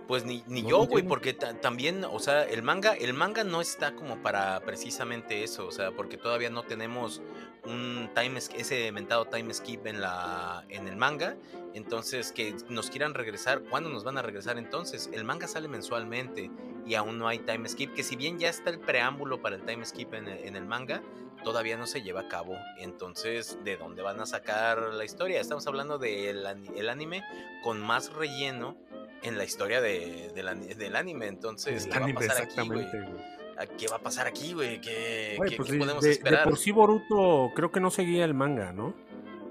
[0.09, 3.93] pues ni, ni yo, güey, porque también, o sea, el manga, el manga no está
[3.93, 7.21] como para precisamente eso, o sea, porque todavía no tenemos
[7.63, 11.37] un time ese mentado time skip en la en el manga,
[11.75, 15.11] entonces que nos quieran regresar, ¿cuándo nos van a regresar entonces?
[15.13, 16.49] El manga sale mensualmente
[16.87, 19.61] y aún no hay time skip, que si bien ya está el preámbulo para el
[19.63, 21.03] time skip en el, en el manga,
[21.43, 22.57] todavía no se lleva a cabo.
[22.79, 25.39] Entonces, ¿de dónde van a sacar la historia?
[25.39, 27.21] Estamos hablando del el anime
[27.61, 28.75] con más relleno
[29.23, 31.27] en la historia de, del anime.
[31.27, 32.87] Entonces, ¿qué va a pasar aquí, güey?
[33.77, 34.79] ¿Qué va a pasar aquí, güey?
[34.79, 36.45] ¿Qué, pues podemos esperar?
[36.45, 38.93] por sí Boruto creo que no seguía el manga, ¿no?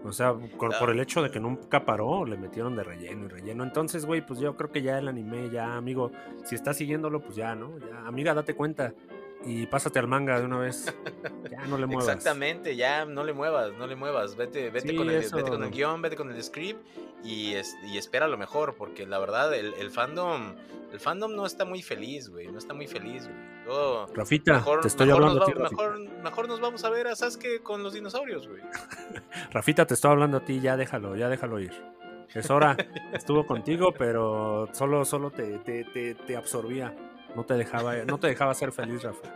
[0.05, 3.65] O sea, por, el hecho de que nunca paró, le metieron de relleno y relleno.
[3.65, 6.13] Entonces, güey, pues yo creo que ya el anime, ya, amigo,
[6.45, 7.79] si estás siguiéndolo, pues ya, ¿no?
[7.79, 8.95] Ya, amiga, date cuenta
[9.45, 10.95] y pásate al manga de una vez.
[11.51, 12.09] Ya no le muevas.
[12.09, 14.37] Exactamente, ya no le muevas, no le muevas.
[14.37, 16.81] Vete, vete, con, el, vete con el guion, vete con el script
[17.25, 20.55] y, y espera lo mejor, porque la verdad, el, el, fandom,
[20.93, 22.49] el fandom no está muy feliz, güey.
[22.49, 24.09] No está muy feliz, güey.
[24.15, 25.53] Rafita, te estoy hablando a ti.
[25.55, 28.63] Mejor, mejor, nos vamos a ver a Sasuke con los dinosaurios, güey.
[29.51, 31.73] Rafita, te estoy hablando a ti, ya déjalo, ya déjalo ir.
[32.35, 32.77] Es hora,
[33.13, 36.95] estuvo contigo, pero solo, solo te, te, te, te absorbía.
[37.35, 39.29] No te dejaba, no te dejaba ser feliz, Rafa.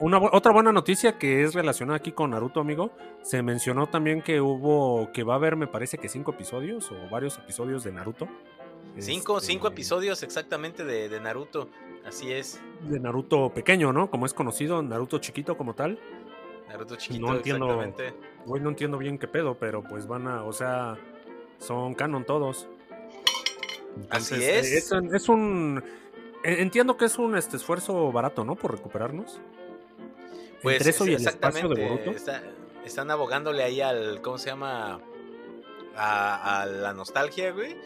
[0.00, 2.92] Una, otra buena noticia que es relacionada aquí con Naruto, amigo.
[3.22, 7.08] Se mencionó también que hubo, que va a haber, me parece que cinco episodios o
[7.10, 8.28] varios episodios de Naruto.
[8.98, 11.68] Cinco, cinco este, episodios exactamente de, Naruto,
[12.04, 12.60] así es.
[12.82, 14.10] De Naruto pequeño, ¿no?
[14.10, 15.98] Como es conocido, Naruto chiquito como tal.
[16.68, 17.94] Naruto chiquito, no entiendo,
[18.44, 20.96] Güey, no entiendo bien qué pedo, pero pues van a, o sea,
[21.58, 22.68] son canon todos.
[24.10, 24.92] así es.
[24.92, 25.82] es un
[26.44, 28.54] Entiendo que es un este, esfuerzo barato, ¿no?
[28.54, 29.40] Por recuperarnos.
[30.62, 32.12] Pues eso y el espacio de Boruto.
[32.84, 34.20] están abogándole ahí al.
[34.22, 35.00] ¿Cómo se llama?
[35.96, 37.76] A, la nostalgia, güey.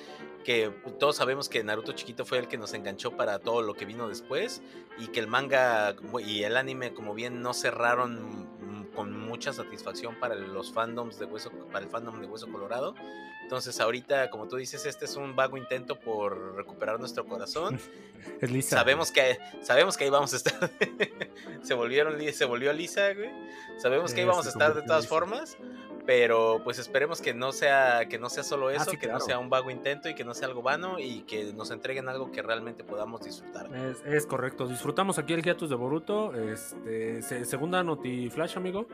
[0.45, 3.85] Que todos sabemos que Naruto chiquito fue el que nos enganchó para todo lo que
[3.85, 4.63] vino después.
[4.99, 8.49] Y que el manga y el anime, como bien, no cerraron
[8.95, 12.95] con mucha satisfacción para los fandoms de hueso, para el fandom de Hueso Colorado.
[13.43, 17.79] Entonces ahorita, como tú dices, este es un vago intento por recuperar nuestro corazón.
[18.41, 18.77] es Lisa.
[18.77, 20.71] Sabemos que, sabemos que ahí vamos a estar.
[21.63, 23.31] se volvieron, se volvió Lisa, güey.
[23.79, 25.57] Sabemos que ahí vamos a estar de todas formas.
[26.05, 29.39] Pero pues esperemos que no sea, que no sea solo ah, eso, que no sea
[29.39, 32.43] un vago intento y que no sea algo vano y que nos entreguen algo que
[32.43, 33.69] realmente podamos disfrutar.
[34.07, 34.67] Es, correcto.
[34.67, 36.35] Disfrutamos aquí el hiatus de Boruto.
[36.35, 38.87] Este, segunda Noti Flash, amigo.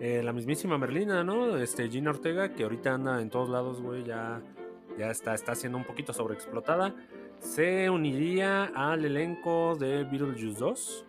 [0.00, 1.56] Eh, la mismísima Merlina, ¿no?
[1.58, 4.40] Este, Gina Ortega, que ahorita anda en todos lados, güey, ya,
[4.98, 6.94] ya está, está siendo un poquito sobreexplotada.
[7.38, 11.04] Se uniría al elenco de Beetlejuice 2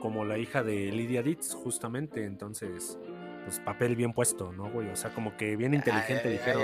[0.00, 2.24] como la hija de Lydia Ditz, justamente.
[2.24, 2.98] Entonces,
[3.44, 4.88] pues papel bien puesto, ¿no, güey?
[4.90, 6.62] O sea, como que bien inteligente dijeron,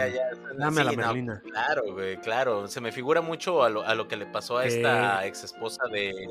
[0.59, 1.43] dame a la no, Merlina.
[1.43, 2.69] claro, güey, claro.
[2.69, 5.83] Se me figura mucho a lo, a lo que le pasó a esta ex esposa
[5.91, 6.29] de,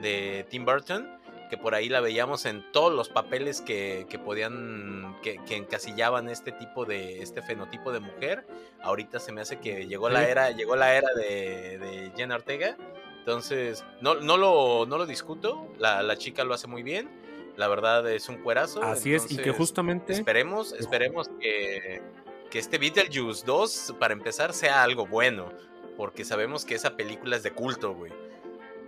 [0.00, 1.18] de Tim Burton,
[1.50, 6.28] que por ahí la veíamos en todos los papeles que, que podían, que, que encasillaban
[6.28, 8.46] este tipo de, este fenotipo de mujer.
[8.80, 12.76] Ahorita se me hace que llegó la era, llegó la era de, de Jenna Ortega.
[13.18, 17.21] Entonces, no, no, lo, no lo discuto, la, la chica lo hace muy bien.
[17.56, 18.82] La verdad es un cuerazo.
[18.82, 20.12] Así es, y que justamente...
[20.12, 22.00] Esperemos, esperemos que,
[22.50, 25.52] que este Beetlejuice 2, para empezar, sea algo bueno.
[25.96, 28.12] Porque sabemos que esa película es de culto, güey.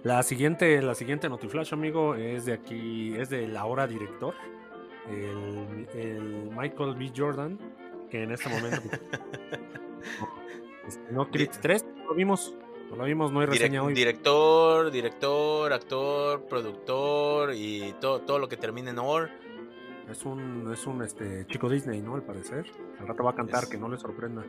[0.03, 4.35] La siguiente, la siguiente Notiflash, amigo, es de aquí, es del ahora director,
[5.11, 7.11] el, el Michael B.
[7.15, 7.59] Jordan,
[8.11, 8.83] que en este momento
[10.87, 12.55] este, no Creed Di- 3, no lo vimos,
[12.97, 13.95] lo vimos, no hay Direc- reseña hoy.
[13.95, 19.31] director, director, actor, productor y todo, todo lo que termine en or.
[20.11, 22.15] Es un, es un este, chico Disney, ¿no?
[22.15, 22.67] Al parecer.
[23.01, 24.45] Al rato va a cantar, Es- que no le sorprenda.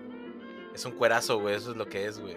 [0.73, 1.55] Es un cuerazo, güey.
[1.55, 2.36] Eso es lo que es, güey.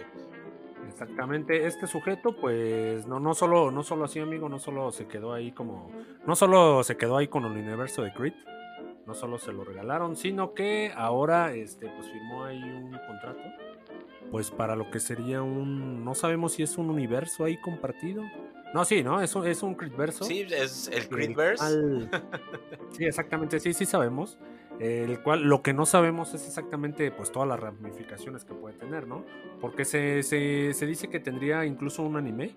[0.87, 5.33] Exactamente, este sujeto, pues, no, no solo, no solo así, amigo, no solo se quedó
[5.33, 5.91] ahí como,
[6.25, 8.33] no solo se quedó ahí con el universo de Creed,
[9.05, 13.39] no solo se lo regalaron, sino que ahora, este, pues firmó ahí un contrato,
[14.31, 18.23] pues para lo que sería un, no sabemos si es un universo ahí compartido.
[18.73, 19.19] No, sí, ¿no?
[19.21, 20.23] Es un, es un Creedverso.
[20.25, 21.57] Sí, es el el Creedverse.
[21.63, 22.09] cual-
[22.97, 24.37] sí, exactamente, sí, sí sabemos.
[24.79, 29.07] El cual lo que no sabemos es exactamente pues todas las ramificaciones que puede tener,
[29.07, 29.25] ¿no?
[29.59, 32.55] Porque se, se, se dice que tendría incluso un anime,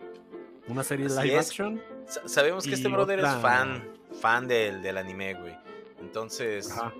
[0.68, 1.48] una serie Así live es.
[1.48, 1.80] action.
[2.06, 3.88] Sa- Sabemos que este brother otra- es fan,
[4.20, 5.56] fan del, del anime, güey.
[6.00, 6.92] Entonces, Ajá.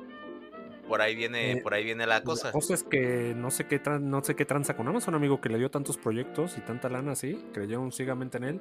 [0.89, 2.49] Por ahí viene, Eh, por ahí viene la cosa.
[2.49, 5.41] La cosa es que no sé qué tran- no sé qué tranza con Amazon, amigo,
[5.41, 8.61] que le dio tantos proyectos y tanta lana así, creyeron ciegamente en él.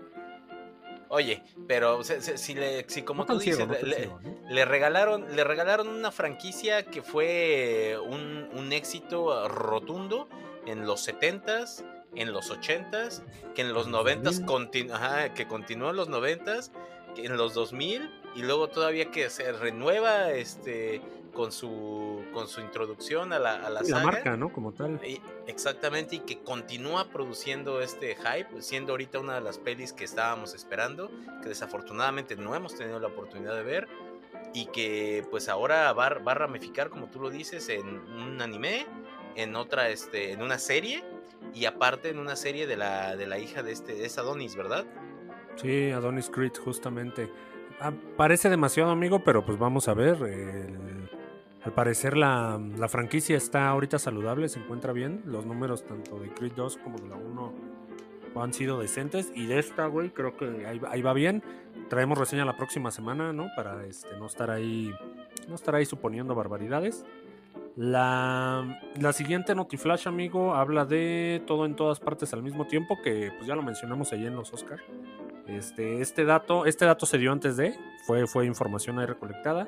[1.09, 3.95] Oye, pero se- se- si, le, si como no tú tan ciego, dices, no le,
[3.97, 4.49] ciego, ¿no?
[4.49, 10.29] le regalaron, le regalaron una franquicia que fue un, un éxito rotundo
[10.65, 11.83] en los 70s,
[12.15, 13.23] en los 80s,
[13.55, 14.45] que en los En los 90s 2000.
[14.45, 16.71] continu- ajá, que continuó en los 90s,
[17.13, 21.01] que en los 2000 y luego todavía que se renueva este
[21.33, 24.11] con su con su introducción a la, a la Sí, la saga.
[24.11, 24.51] marca, ¿no?
[24.51, 24.99] Como tal.
[25.05, 30.03] Y- Exactamente, y que continúa produciendo este hype, siendo ahorita una de las pelis que
[30.05, 31.09] estábamos esperando,
[31.41, 33.87] que desafortunadamente no hemos tenido la oportunidad de ver,
[34.53, 38.85] y que pues ahora va, va a ramificar, como tú lo dices, en un anime,
[39.35, 41.03] en otra, este, en una serie,
[41.53, 44.85] y aparte en una serie de la, de la hija de este, es Adonis, ¿verdad?
[45.57, 47.29] Sí, Adonis Creed, justamente.
[47.79, 50.15] Ah, parece demasiado, amigo, pero pues vamos a ver.
[50.21, 51.09] el-
[51.63, 55.21] Al parecer la, la franquicia está ahorita saludable, se encuentra bien.
[55.25, 57.53] Los números tanto de Creed 2 como de la 1
[58.35, 59.31] han sido decentes.
[59.35, 61.43] Y de esta, güey, creo que ahí, ahí va bien.
[61.89, 63.47] Traemos reseña la próxima semana, ¿no?
[63.55, 64.93] Para este, no estar ahí.
[65.47, 67.05] No estar ahí suponiendo barbaridades.
[67.75, 73.31] La, la siguiente Notiflash, amigo, habla de todo en todas partes al mismo tiempo, que
[73.37, 74.79] pues ya lo mencionamos ahí en los Oscar.
[75.47, 77.73] Este, este dato, este dato se dio antes de,
[78.05, 79.67] fue, fue información ahí recolectada,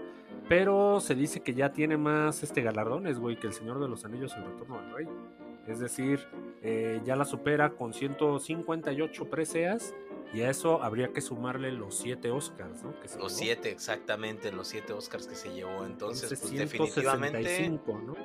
[0.50, 4.06] pero se dice que ya tiene más este galardones, güey, que el Señor de los
[4.06, 5.08] Anillos, el Retorno del Rey.
[5.68, 6.20] Es decir,
[6.62, 9.94] eh, ya la supera con 158 preseas
[10.34, 13.00] y a eso habría que sumarle los 7 Oscars, ¿no?
[13.00, 13.40] Que se Los llevó.
[13.40, 15.86] siete, exactamente, los siete Oscars que se llevó.
[15.86, 18.16] Entonces, Entonces, pues definitivamente, 165, ¿no?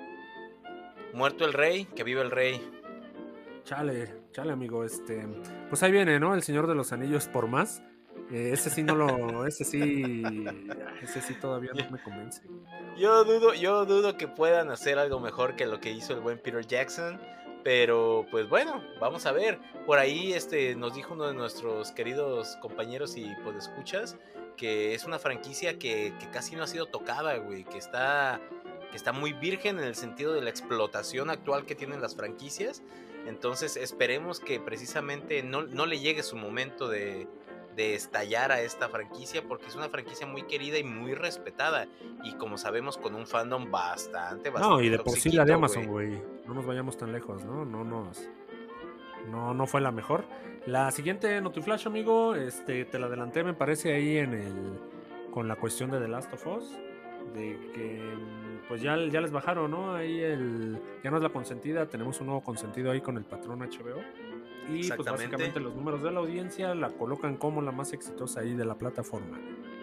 [1.15, 2.61] muerto el rey, que vive el rey.
[3.65, 4.83] Chale, chale, amigo.
[4.85, 5.27] Este,
[5.69, 6.35] pues ahí viene, ¿no?
[6.35, 7.83] El Señor de los Anillos por más.
[8.31, 10.23] Eh, ese sí no lo, ese sí,
[11.03, 12.43] ese sí todavía no me convence.
[12.97, 16.39] Yo dudo, yo dudo que puedan hacer algo mejor que lo que hizo el buen
[16.39, 17.21] Peter Jackson.
[17.65, 19.59] Pero pues bueno, vamos a ver.
[19.85, 24.17] Por ahí este, nos dijo uno de nuestros queridos compañeros y podescuchas
[24.57, 27.65] que es una franquicia que, que casi no ha sido tocada, güey.
[27.65, 28.41] Que está,
[28.91, 32.83] que está muy virgen en el sentido de la explotación actual que tienen las franquicias.
[33.27, 37.27] Entonces esperemos que precisamente no, no le llegue su momento de,
[37.79, 41.87] de estallar a esta franquicia porque es una franquicia muy querida y muy respetada
[42.25, 45.53] y como sabemos con un fandom bastante, bastante No, y de por sí la de
[45.53, 46.21] Amazon, güey.
[46.45, 47.65] No nos vayamos tan lejos, ¿no?
[47.65, 48.29] No nos.
[49.31, 50.25] No, no fue la mejor.
[50.67, 55.31] La siguiente Notiflash, amigo, este, te la adelanté, me parece, ahí en el.
[55.31, 56.73] con la cuestión de The Last of Us.
[57.33, 58.03] De que
[58.67, 59.95] pues ya, ya les bajaron, ¿no?
[59.95, 60.81] Ahí el.
[61.05, 64.03] Ya no es la consentida, tenemos un nuevo consentido ahí con el patrón HBO.
[64.69, 68.55] Y pues básicamente los números de la audiencia la colocan como la más exitosa ahí
[68.55, 69.39] de la plataforma.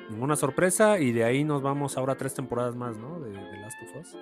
[0.10, 3.20] Ninguna sorpresa, y de ahí nos vamos ahora tres temporadas más, ¿no?
[3.20, 4.18] De Last of Us.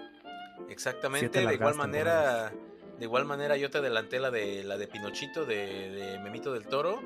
[0.70, 2.54] Exactamente, de igual manera,
[2.98, 6.66] de igual manera yo te adelanté la de la de Pinochito de, de Memito del
[6.68, 7.02] Toro,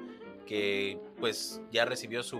[0.45, 2.39] que pues ya recibió su,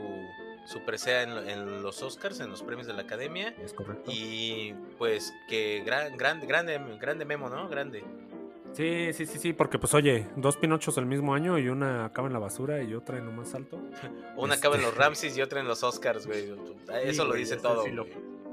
[0.68, 3.56] su presea en, los Oscars, en los premios de la Academia.
[3.64, 4.12] Es correcto.
[4.14, 7.70] Y pues que gran, grande, grande, grande memo, ¿no?
[7.70, 8.04] Grande.
[8.78, 12.28] Sí, sí, sí, sí, porque pues oye, dos Pinochos el mismo año y una acaba
[12.28, 13.82] en la basura y otra en lo más alto.
[14.38, 16.54] una acaba en los este Ramses y otra en los Oscars, güey.
[17.04, 17.84] Eso lo dice todo.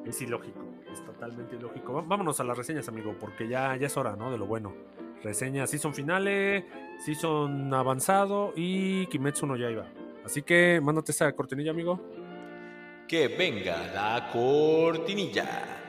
[0.06, 0.60] Es ilógico,
[0.90, 2.02] es totalmente ilógico.
[2.06, 4.30] Vámonos a las reseñas, amigo, porque ya, ya es hora, ¿no?
[4.30, 4.74] De lo bueno.
[5.22, 6.64] Reseñas son finales,
[7.20, 9.86] son avanzado y Kimetsu no ya iba.
[10.24, 12.00] Así que mándate esa cortinilla, amigo.
[13.06, 15.83] Que venga la cortinilla.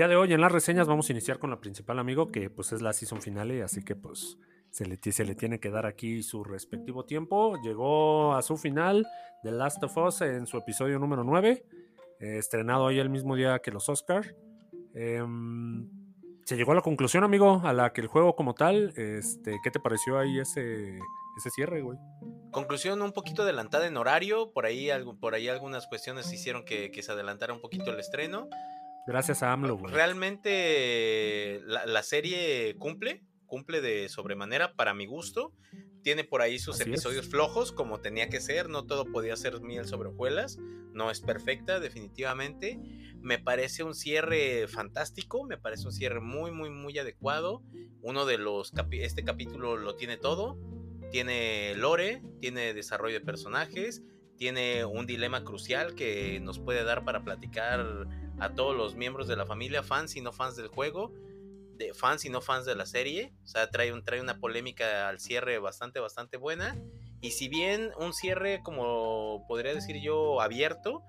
[0.00, 2.72] Día de hoy en las reseñas vamos a iniciar con la principal, amigo, que pues
[2.72, 4.38] es la season finale, así que pues
[4.70, 7.58] se le, tiene que dar aquí su respectivo tiempo.
[7.62, 9.06] Llegó a su final
[9.42, 11.66] The Last of Us en su episodio número 9,
[12.18, 14.34] eh, estrenado hoy el mismo día que los Oscars.
[14.94, 15.86] Em,
[16.46, 19.70] se llegó a la conclusión, amigo, a la que el juego como tal, este, ¿qué
[19.70, 20.98] te pareció ahí ese,
[21.36, 21.98] ese cierre, güey?
[22.52, 24.88] Conclusión un poquito adelantada en horario, por ahí,
[25.20, 28.48] por ahí algunas cuestiones hicieron que se adelantara un poquito el estreno.
[29.10, 29.92] Gracias a AMLO, güey.
[29.92, 35.52] Realmente la, serie cumple, cumple de sobremanera para mi gusto.
[36.04, 38.68] Tiene por ahí sus episodios flojos, como tenía que ser.
[38.68, 40.58] No todo podía ser miel sobre hojuelas.
[40.92, 42.78] No es perfecta, definitivamente.
[43.20, 45.42] Me parece un cierre fantástico.
[45.42, 47.64] Me parece un cierre muy, muy, muy adecuado.
[48.02, 48.72] Uno de los.
[48.92, 50.56] este capítulo lo tiene todo.
[51.10, 54.04] Tiene lore, tiene desarrollo de personajes,
[54.36, 58.06] tiene un dilema crucial que nos puede dar para platicar
[58.40, 61.12] a todos los miembros de la familia, fans y no fans del juego,
[61.76, 63.32] de fans y no fans de la serie.
[63.44, 66.76] O sea, trae, un, trae una polémica al cierre bastante, bastante buena.
[67.20, 71.02] Y si bien un cierre, como podría decir yo, abierto,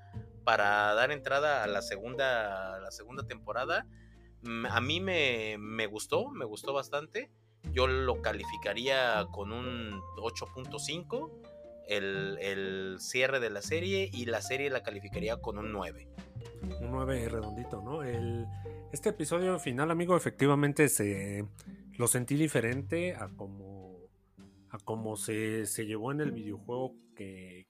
[0.43, 3.85] para dar entrada a la segunda, la segunda temporada,
[4.69, 7.31] a mí me, me gustó, me gustó bastante.
[7.71, 11.31] Yo lo calificaría con un 8.5,
[11.87, 16.09] el, el cierre de la serie, y la serie la calificaría con un 9
[16.61, 18.03] un 9 redondito, ¿no?
[18.03, 21.45] Este episodio final, amigo, efectivamente se
[21.97, 23.97] lo sentí diferente a como,
[24.69, 27.67] a como se, se llevó en el videojuego que,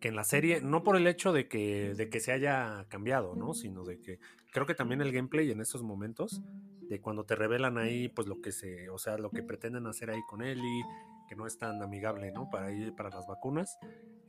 [0.00, 3.34] que en la serie, no por el hecho de que, de que se haya cambiado,
[3.34, 3.54] ¿no?
[3.54, 4.18] Sino de que
[4.52, 6.40] creo que también el gameplay en estos momentos,
[6.88, 10.10] de cuando te revelan ahí, pues lo que se, o sea, lo que pretenden hacer
[10.10, 10.84] ahí con Ellie,
[11.28, 12.50] que no es tan amigable, ¿no?
[12.50, 13.78] Para ir para las vacunas.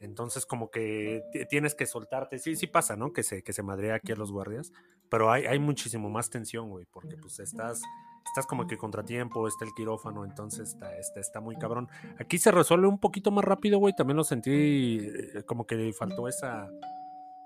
[0.01, 2.39] Entonces, como que tienes que soltarte.
[2.39, 3.11] Sí, sí pasa, ¿no?
[3.11, 4.71] Que se, que se madrea aquí a los guardias.
[5.09, 6.85] Pero hay, hay muchísimo más tensión, güey.
[6.85, 7.81] Porque pues estás,
[8.25, 11.89] estás como que contratiempo, está el quirófano, entonces está, está, está muy cabrón.
[12.19, 13.93] Aquí se resuelve un poquito más rápido, güey.
[13.93, 16.69] También lo sentí eh, como que faltó esa.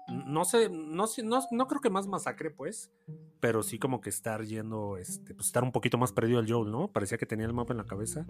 [0.07, 2.91] No sé, no, no, no creo que más masacre, pues.
[3.39, 6.71] Pero sí como que estar yendo, este, pues estar un poquito más perdido el Joel,
[6.71, 6.89] ¿no?
[6.89, 8.27] Parecía que tenía el mapa en la cabeza.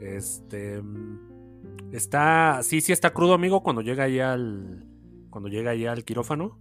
[0.00, 0.82] Este.
[1.92, 4.84] Está, sí, sí está crudo, amigo, cuando llega ahí al,
[5.30, 6.58] cuando llega ahí al quirófano,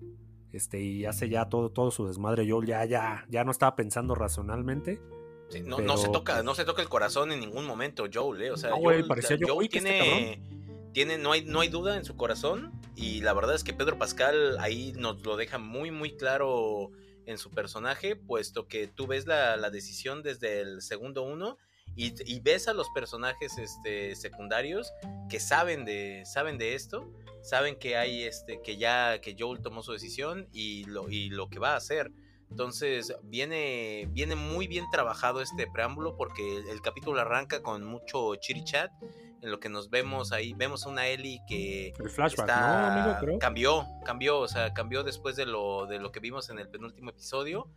[0.54, 2.46] este, y hace ya todo, todo su desmadre.
[2.46, 5.02] Yo ya, ya, ya no estaba pensando racionalmente.
[5.66, 8.52] no, no, se toca, no se toca el corazón en ningún momento, Joel, ¿eh?
[8.52, 8.72] O sea,
[9.08, 10.42] parecía Joel tiene,
[10.94, 12.72] tiene, no hay, no hay duda en su corazón.
[12.96, 16.92] Y la verdad es que Pedro Pascal ahí nos lo deja muy, muy claro
[17.26, 21.58] en su personaje, puesto que tú ves la, la decisión desde el segundo uno
[21.98, 24.94] y, ves a los personajes este, secundarios
[25.30, 29.82] que saben de, saben de esto, saben que hay este, que ya, que Joel tomó
[29.82, 32.12] su decisión y lo, y lo que va a hacer.
[32.52, 38.64] Entonces viene, viene muy bien trabajado este preámbulo porque el, capítulo arranca con mucho chiri
[38.64, 38.92] chat
[39.48, 41.94] en lo que nos vemos ahí, vemos a una Ellie que
[43.40, 47.12] cambió, cambió, o sea, cambió después de lo, de lo que vimos en el penúltimo
[47.12, 47.72] episodio.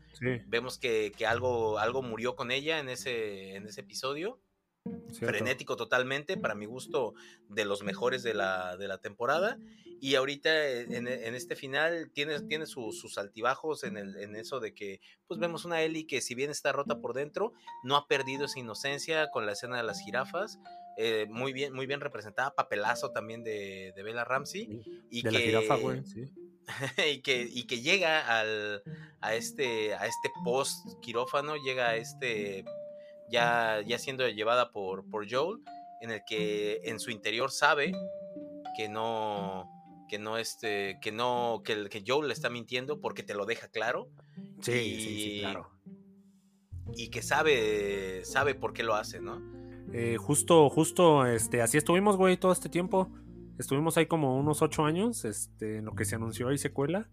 [0.48, 4.40] Vemos que, algo, algo murió con ella en ese, en ese episodio.
[5.12, 7.14] Frenético totalmente, para mi gusto,
[7.48, 9.58] de los mejores de la, de la temporada.
[10.00, 14.72] Y ahorita eh, en, este final tiene, tiene sus altibajos en, el, en eso de
[14.74, 17.52] que pues vemos una Ellie que si bien está rota por dentro,
[17.84, 20.58] no ha perdido esa inocencia con la escena de las jirafas.
[21.02, 24.82] Eh, muy bien, muy bien representada, papelazo también de, de Bella Ramsey.
[25.10, 26.02] Y de que, la jirafa, güey,
[27.10, 28.82] y, que, y que llega al,
[29.22, 32.66] a este, a este post quirófano, llega a este,
[33.30, 35.60] ya, ya siendo llevada por, por Joel,
[36.02, 37.92] en el que en su interior sabe
[38.76, 39.70] que no,
[40.06, 43.68] que no este, que no, que, que Joel le está mintiendo porque te lo deja
[43.68, 44.10] claro.
[44.60, 45.70] Sí, sí, sí, claro.
[46.94, 49.59] Y que sabe, sabe por qué lo hace, ¿no?
[49.92, 53.10] Eh, justo, justo, este, así estuvimos, güey, todo este tiempo.
[53.58, 57.08] Estuvimos ahí como unos ocho años, este, en lo que se anunció ahí secuela.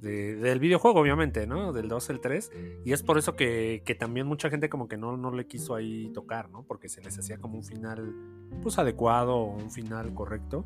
[0.00, 1.72] del videojuego, obviamente, ¿no?
[1.72, 2.52] Del 2 al 3.
[2.84, 5.74] Y es por eso que, que, también mucha gente como que no, no le quiso
[5.74, 6.64] ahí tocar, ¿no?
[6.64, 8.14] Porque se les hacía como un final,
[8.62, 10.64] pues, adecuado un final correcto.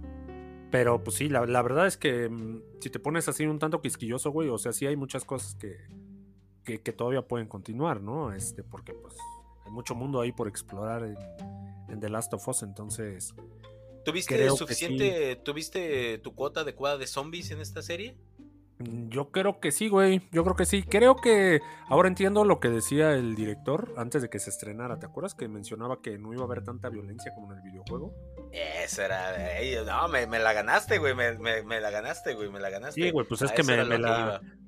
[0.71, 3.81] Pero, pues sí, la, la verdad es que mm, si te pones así un tanto
[3.81, 5.77] quisquilloso, güey, o sea, sí hay muchas cosas que,
[6.65, 8.33] que, que todavía pueden continuar, ¿no?
[8.33, 9.15] Este, porque, pues,
[9.65, 11.17] hay mucho mundo ahí por explorar en,
[11.89, 13.35] en The Last of Us, entonces
[14.05, 18.17] ¿Tuviste suficiente, tuviste tu cuota adecuada de zombies en esta serie?
[18.83, 20.23] Mm, yo creo que sí, güey.
[20.33, 20.83] Yo creo que sí.
[20.83, 24.99] Creo que ahora entiendo lo que decía el director antes de que se estrenara.
[24.99, 28.15] ¿Te acuerdas que mencionaba que no iba a haber tanta violencia como en el videojuego?
[28.53, 29.33] Eso era.
[29.85, 31.15] no, me, la ganaste, güey.
[31.15, 32.51] Me, la ganaste, güey.
[32.51, 33.01] Me la ganaste.
[33.01, 33.27] Sí, güey.
[33.27, 33.77] Pues es que me,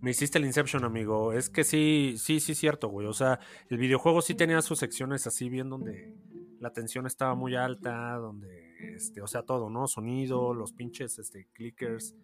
[0.01, 1.33] me hiciste el Inception, amigo.
[1.33, 3.07] Es que sí, sí, sí, cierto, güey.
[3.07, 3.41] O sea,
[3.71, 6.15] el videojuego sí tenía sus secciones así bien donde
[6.61, 9.87] la tensión estaba muy alta, donde este, o sea, todo, ¿no?
[9.87, 12.15] Sonido, los pinches este, clickers,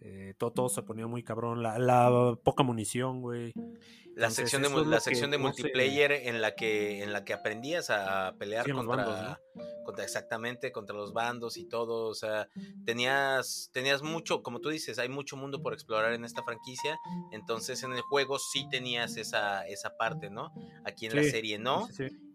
[0.00, 3.52] eh, todo, se ponía muy cabrón, la, poca munición, güey.
[4.14, 8.34] La sección de, la sección de multiplayer en la que en la que aprendías a
[8.36, 9.40] pelear contra,
[9.84, 12.48] contra, exactamente contra los bandos y todo, o sea,
[12.84, 16.98] tenías tenías mucho, como tú dices, hay mucho mundo por explorar en esta franquicia,
[17.30, 20.52] entonces en el juego sí tenías esa esa parte, ¿no?
[20.84, 21.88] Aquí en la serie no.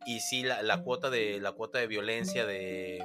[0.06, 3.04] y sí la, la cuota de la cuota de violencia de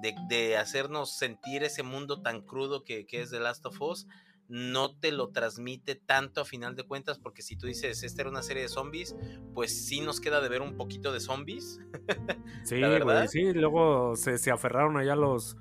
[0.00, 4.06] de, hacernos sentir ese mundo tan crudo que, es The Last of Us,
[4.48, 8.30] no te lo transmite tanto a final de cuentas, porque si tú dices, esta era
[8.30, 9.14] una serie de zombies,
[9.54, 11.80] pues sí nos queda de ver un poquito de zombies.
[12.64, 15.56] sí, güey, sí, luego se, aferraron allá los,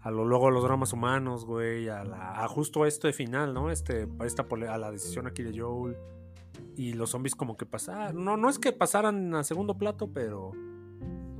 [0.00, 3.70] a lo, luego los dramas humanos, güey, a, la, a justo esto de final, ¿no?
[3.70, 5.96] Este, esta, a la decisión aquí de Joel.
[6.76, 10.52] Y los zombies como que pasaron, no, no es que pasaran a segundo plato, pero,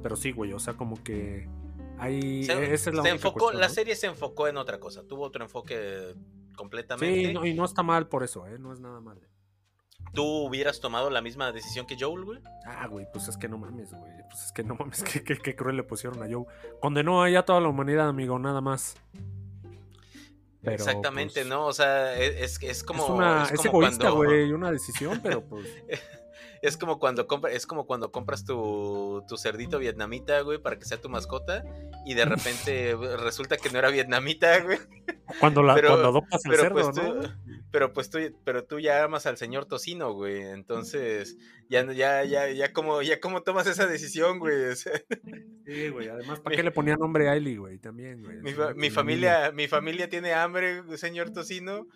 [0.02, 1.46] pero sí, güey, o sea, como que
[1.98, 6.14] Ahí, se, la, enfocó, la serie se enfocó en otra cosa, tuvo otro enfoque
[6.56, 7.40] completamente.
[7.40, 8.58] Sí, y no está mal por eso, ¿eh?
[8.58, 9.18] no es nada mal.
[10.12, 12.40] ¿Tú hubieras tomado la misma decisión que Joel, güey?
[12.64, 14.12] Ah, güey, pues es que no mames, güey.
[14.30, 15.02] Pues es que no mames,
[15.42, 16.46] qué, cruel le pusieron a Joel.
[16.80, 18.96] Condenó ahí a toda la humanidad, amigo, nada más.
[20.62, 21.66] Exactamente, pues ¿no?
[21.66, 23.04] O sea, e, es, es, como.
[23.04, 25.66] Es, una, es, egoísta, güey, una decisión, pero pues.
[26.62, 30.84] Es como cuando, compra, es como cuando compras tu, tu cerdito vietnamita, güey, para que
[30.84, 31.64] sea tu mascota.
[32.04, 34.78] Y de repente resulta que no era vietnamita, güey.
[35.40, 37.20] Cuando, la, cuando adoptas el cerdo, pues ¿no?
[37.70, 40.42] pero pues tú, pero tú ya amas al señor tocino, güey.
[40.42, 41.36] Entonces,
[41.68, 44.76] ya, ya, ya, ya como, ya como tomas esa decisión, güey.
[44.76, 46.08] sí, güey.
[46.08, 47.78] Además, ¿para qué le ponía nombre a Ailey, güey?
[47.78, 48.36] También, güey.
[48.40, 51.86] Mi, mi familia, mi familia tiene hambre, señor tocino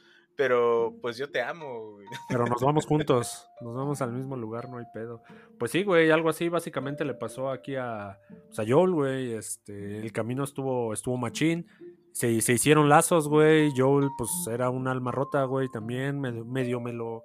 [0.40, 2.06] pero pues yo te amo, güey.
[2.26, 5.22] Pero nos vamos juntos, nos vamos al mismo lugar, no hay pedo.
[5.58, 9.34] Pues sí, güey, algo así básicamente le pasó aquí a, pues, a Joel, güey.
[9.34, 11.66] Este, el camino estuvo, estuvo machín.
[12.12, 13.70] Se, se hicieron lazos, güey.
[13.76, 16.18] Joel, pues era un alma rota, güey, también.
[16.18, 17.24] Medio, me lo.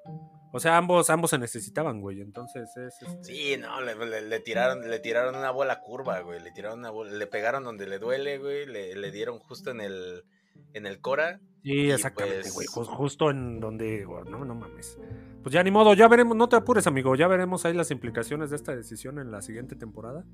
[0.51, 2.20] O sea, ambos, ambos se necesitaban, güey.
[2.20, 3.01] Entonces es.
[3.01, 6.41] Este sí, no, le, tiraron, le tiraron una bola curva, güey.
[6.41, 8.66] Le tiraron una bola, le pegaron donde le duele, güey.
[8.66, 10.26] Le, le dieron justo en el
[10.74, 11.39] en el Cora.
[11.66, 12.68] Sí, exactamente, güey.
[12.76, 14.99] Pues justo en donde, no, no mames.
[15.41, 18.51] Pues ya ni modo, ya veremos, no te apures, amigo, ya veremos ahí las implicaciones
[18.51, 20.28] de esta decisión en la siguiente temporada,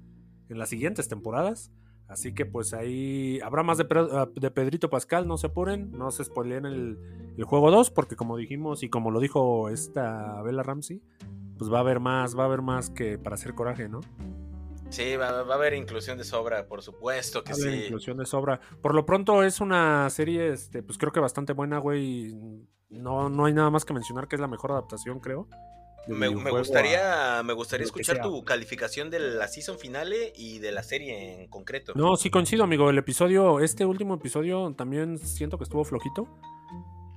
[0.49, 1.71] en las siguientes temporadas.
[2.09, 6.11] Así que pues ahí habrá más de, ah, de Pedrito Pascal, no se apuren, no
[6.11, 6.99] se spoileen el,
[7.37, 11.01] el juego 2, porque como dijimos y como lo dijo esta Bella Ramsey,
[11.57, 14.01] pues va a haber más, va a haber más que para hacer coraje, ¿no?
[14.91, 18.25] Sí, va, a haber inclusión de sobra, por supuesto que va a haber inclusión de
[18.25, 18.59] sobra.
[18.81, 22.35] Por lo pronto es una serie, este, pues creo que bastante buena, güey.
[22.89, 25.47] No, no hay nada más que mencionar que es la mejor adaptación, creo.
[26.07, 31.43] Me, gustaría, me gustaría escuchar tu calificación de la season finale y de la serie
[31.43, 31.93] en concreto.
[31.95, 32.89] No, sí coincido, amigo.
[32.89, 36.27] El episodio, este último episodio también siento que estuvo flojito.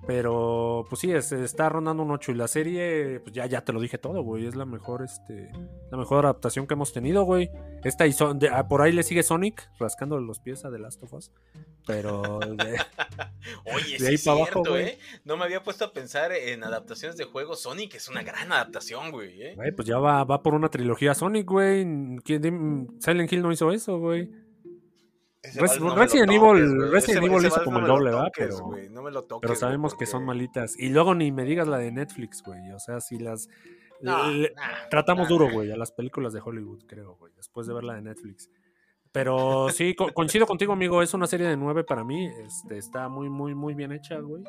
[0.06, 2.32] Pero, pues sí, está rondando un 8.
[2.32, 4.46] Y la serie, pues ya, ya te lo dije todo, güey.
[4.46, 5.50] Es la mejor, este,
[5.90, 7.50] la mejor adaptación que hemos tenido, güey.
[7.84, 8.14] Esta y
[8.52, 11.30] ah, por ahí le sigue Sonic, rascando los pies a The Last of Us.
[11.86, 12.78] Pero de,
[13.74, 14.98] Oye, sí es cierto, ¿eh?
[15.24, 17.62] No me había puesto a pensar en adaptaciones de juegos.
[17.62, 19.42] Sonic es una gran adaptación, güey.
[19.42, 19.54] ¿eh?
[19.54, 21.82] Güey, pues ya va, va por una trilogía Sonic, güey.
[22.24, 24.30] Silent Hill no hizo eso, güey.
[25.96, 28.32] Resident Evil, Resident Evil hizo como el doble, ¿verdad?
[28.36, 28.70] Pero,
[29.40, 30.78] pero sabemos que son malitas.
[30.78, 32.72] Y luego ni me digas la de Netflix, güey.
[32.72, 33.48] O sea, si las.
[34.90, 37.32] tratamos duro, güey, a las películas de Hollywood, creo, güey.
[37.36, 38.50] Después de ver la de Netflix.
[39.12, 41.00] Pero sí, coincido contigo, amigo.
[41.00, 42.26] Es una serie de nueve para mí.
[42.44, 44.42] Este, está muy, muy, muy bien hecha, güey.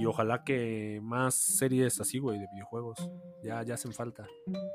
[0.00, 2.98] Y ojalá que más series así, güey, de videojuegos.
[3.42, 4.26] Ya, ya hacen falta.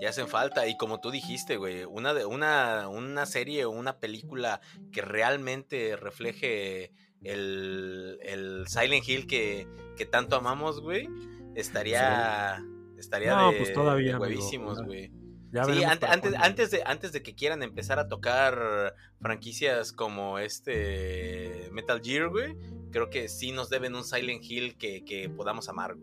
[0.01, 0.67] Ya hacen falta.
[0.67, 4.61] Y como tú dijiste, güey, una, de, una, una serie o una película
[4.91, 6.91] que realmente refleje
[7.24, 11.07] el, el Silent Hill que, que tanto amamos, güey,
[11.55, 12.63] estaría,
[12.97, 15.11] estaría no, de, pues todavía, huevísimos, güey.
[15.51, 16.38] Ya Sí, antes, cuándo.
[16.41, 22.55] antes, de, antes de que quieran empezar a tocar franquicias como este Metal Gear, güey,
[22.91, 25.95] creo que sí nos deben un Silent Hill que, que podamos amar.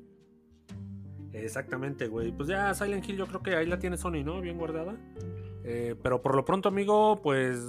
[1.32, 2.32] Exactamente, güey.
[2.32, 4.40] Pues ya Silent Hill yo creo que ahí la tiene Sony, ¿no?
[4.40, 4.96] Bien guardada.
[5.64, 7.60] Eh, pero por lo pronto, amigo, pues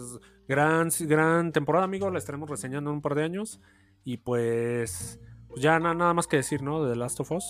[0.47, 2.09] gran, gran temporada, amigo.
[2.09, 3.59] La estaremos reseñando en un par de años.
[4.05, 6.84] Y pues, pues ya na- nada más que decir, ¿no?
[6.84, 7.45] De The Last of Us.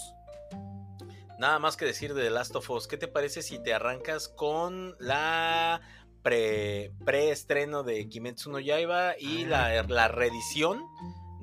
[1.38, 2.88] Nada más que decir de The Last of Us.
[2.88, 5.80] ¿Qué te parece si te arrancas con la
[6.24, 10.82] pre, preestreno de Kimetsu no Yaiba y la, la reedición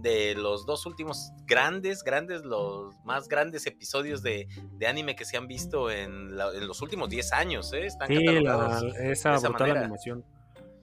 [0.07, 4.47] de los dos últimos grandes, grandes, los más grandes episodios de,
[4.79, 7.87] de anime que se han visto en, la- en los últimos 10 años, ¿eh?
[7.87, 9.81] Están Sí, la- esa, de esa brutal manera.
[9.81, 10.25] animación.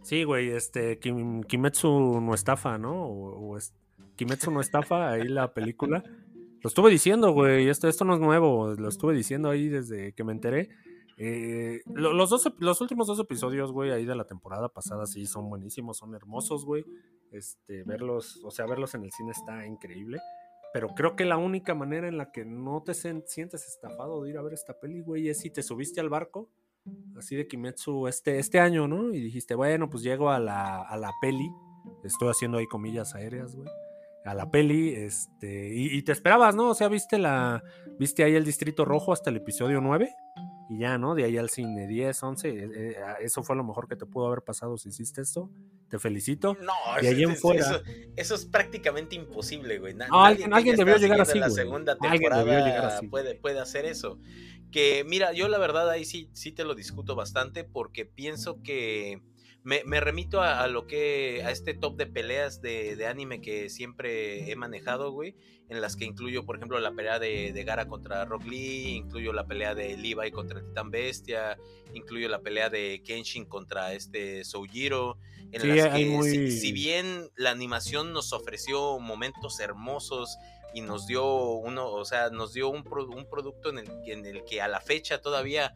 [0.02, 3.06] Sí, güey, este, Kim- Kimetsu no estafa, ¿no?
[3.06, 3.74] O, o es-
[4.18, 6.04] Kimetsu no estafa, ahí la película.
[6.62, 10.24] Lo estuve diciendo, güey, esto, esto no es nuevo, lo estuve diciendo ahí desde que
[10.26, 10.70] me enteré.
[11.18, 15.26] Eh, lo- los, dos, los últimos dos episodios, güey, ahí de la temporada pasada sí
[15.26, 16.84] son buenísimos, son hermosos, güey.
[17.34, 20.20] Este, verlos, o sea, verlos en el cine está increíble.
[20.74, 24.38] Pero creo que la única manera en la que no te sientes estafado de ir
[24.38, 26.50] a ver esta peli, güey, es si te subiste al barco
[27.18, 29.14] así de Kimetsu este, este año, ¿no?
[29.14, 31.50] Y dijiste, bueno, pues llego a la, a la peli.
[32.04, 33.70] Estoy haciendo ahí comillas aéreas, güey.
[34.26, 35.74] A la peli, este.
[35.74, 36.70] Y, y te esperabas, ¿no?
[36.70, 37.62] O sea, viste la.
[38.00, 40.10] Viste ahí el Distrito Rojo hasta el episodio 9.
[40.70, 41.14] Y ya, ¿no?
[41.14, 42.50] De ahí al cine 10, 11.
[42.50, 45.50] eh, eh, eso fue lo mejor que te pudo haber pasado si hiciste esto.
[45.90, 46.56] Te felicito.
[46.62, 47.82] No, Y eso, ahí en eso- fuera- eso-
[48.16, 49.94] eso es prácticamente imposible, güey.
[49.94, 51.56] No, alguien- alguien debió llegar así, la güey.
[51.64, 54.18] segunda Alguien debió temporada llegar así, puede, puede hacer eso.
[54.72, 59.22] Que mira, yo la verdad ahí sí, sí te lo discuto bastante porque pienso que
[59.64, 63.42] me, me remito a, a lo que a este top de peleas de, de anime
[63.42, 65.36] que siempre he manejado, güey,
[65.70, 69.32] en las que incluyo, por ejemplo, la pelea de, de Gara contra Rock Lee, incluyo
[69.34, 71.58] la pelea de Levi contra el Titán Bestia,
[71.94, 75.18] incluyo la pelea de Kenshin contra este Soujiro,
[75.52, 80.38] en Sí, las que muy- si, si bien la animación nos ofreció momentos hermosos
[80.76, 84.26] y nos dio uno, o sea, nos dio un, pro- un producto en el, en
[84.26, 85.74] el que a la fecha todavía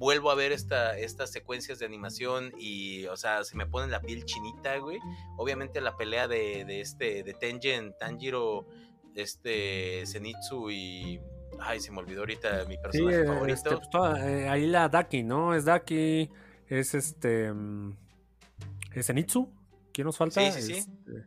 [0.00, 4.00] vuelvo a ver esta, estas secuencias de animación y, o sea, se me pone la
[4.00, 4.98] piel chinita, güey.
[5.36, 8.66] Obviamente la pelea de, de este, de Tengen, Tanjiro,
[9.14, 11.20] este, Zenitsu y...
[11.60, 13.54] Ay, se me olvidó ahorita mi personaje eh, favorito.
[13.54, 15.54] este, pues, toda- eh, ahí la Daki, ¿no?
[15.54, 16.30] Es Daki.
[16.68, 17.52] Es este.
[17.52, 17.96] mm,
[18.94, 19.52] ¿Es Zenitsu?
[19.92, 20.40] ¿Quién nos falta?
[20.52, 20.78] Sí, sí, sí.
[20.78, 21.26] Este,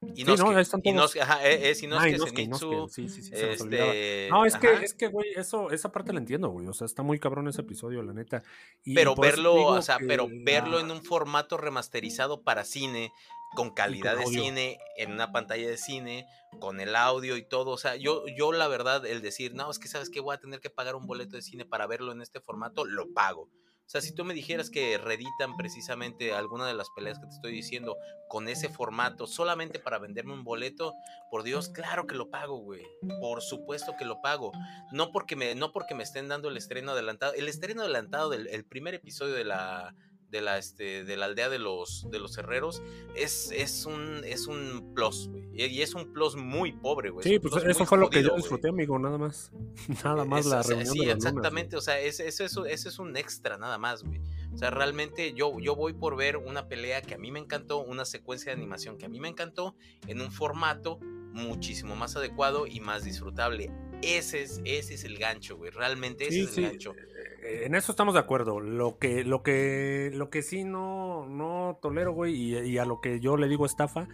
[0.00, 0.94] Inosuke, no, ahí están todos.
[0.94, 4.28] Inosuke, ajá, e- es ah, Inosuke, Inosuke, Sí, sí, sí, se este...
[4.30, 6.68] No, es que, es que, güey, eso, esa parte la entiendo, güey.
[6.68, 8.44] O sea, está muy cabrón ese episodio, la neta.
[8.84, 13.10] Y pero verlo, o sea, que pero verlo en un formato remasterizado para cine,
[13.56, 14.42] con calidad de audio.
[14.42, 16.26] cine, en una pantalla de cine,
[16.60, 17.72] con el audio y todo.
[17.72, 20.40] O sea, yo, yo la verdad, el decir, no, es que sabes que voy a
[20.40, 23.48] tener que pagar un boleto de cine para verlo en este formato, lo pago.
[23.88, 27.32] O sea, si tú me dijeras que reeditan precisamente alguna de las peleas que te
[27.32, 27.96] estoy diciendo
[28.28, 30.92] con ese formato solamente para venderme un boleto,
[31.30, 32.82] por Dios, claro que lo pago, güey.
[33.18, 34.52] Por supuesto que lo pago.
[34.92, 37.32] No porque me, no porque me estén dando el estreno adelantado.
[37.32, 39.94] El estreno adelantado del el primer episodio de la
[40.30, 42.82] de la este de la aldea de los de los herreros
[43.14, 45.48] es, es un es un plus, güey.
[45.54, 47.26] Y es un plus muy pobre, güey.
[47.26, 48.40] es Sí, pues eso fue lo que yo güey.
[48.42, 49.50] disfruté, amigo, nada más.
[50.04, 52.44] Nada más Es- la o sea, reunión sí, de lunas, exactamente, o sea, ese, ese,
[52.44, 54.20] eso, ese es un extra nada más, güey.
[54.52, 57.78] O sea, realmente yo, yo voy por ver una pelea que a mí me encantó,
[57.78, 59.74] una secuencia de animación que a mí me encantó,
[60.06, 60.98] en un formato
[61.32, 63.70] muchísimo más adecuado y más disfrutable.
[64.02, 65.70] Ese es, ese es el gancho, güey.
[65.70, 66.94] Realmente ese Sí, es el sí, gancho.
[67.42, 68.60] eh, En eso estamos de acuerdo.
[68.60, 73.00] Lo que, lo que, lo que sí no, no tolero, güey, y, y a lo
[73.00, 74.08] que yo le digo estafa,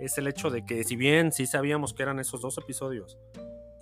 [0.00, 3.18] es el hecho de que si bien sí sabíamos que eran esos dos episodios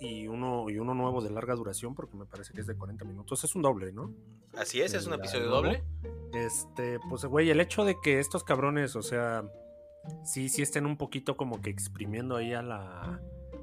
[0.01, 3.03] y uno, y uno nuevo de larga duración, porque me parece que es de 40
[3.05, 4.13] minutos, es un doble, ¿no?
[4.53, 5.83] Así es, es un episodio doble.
[6.33, 9.43] Este, pues, güey, el hecho de que estos cabrones, o sea,
[10.23, 13.19] sí, sí estén un poquito como que exprimiendo ahí a la,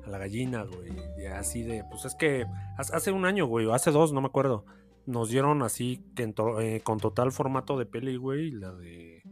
[0.07, 0.93] a la gallina, güey.
[1.19, 2.47] y así de, pues es que
[2.79, 4.65] hace un año, güey, o hace dos, no me acuerdo.
[5.05, 9.23] Nos dieron así que en to- eh, con total formato de peli, güey, la de.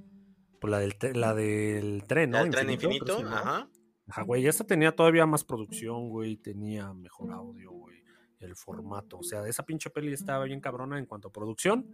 [0.61, 2.39] Pues la del, la del tren, ¿no?
[2.41, 3.69] El tren infinito, ajá.
[4.09, 7.97] Ajá, güey, esa tenía todavía más producción, güey, tenía mejor audio, güey,
[8.41, 9.19] el formato.
[9.19, 11.87] O sea, esa pinche peli estaba bien cabrona en cuanto a producción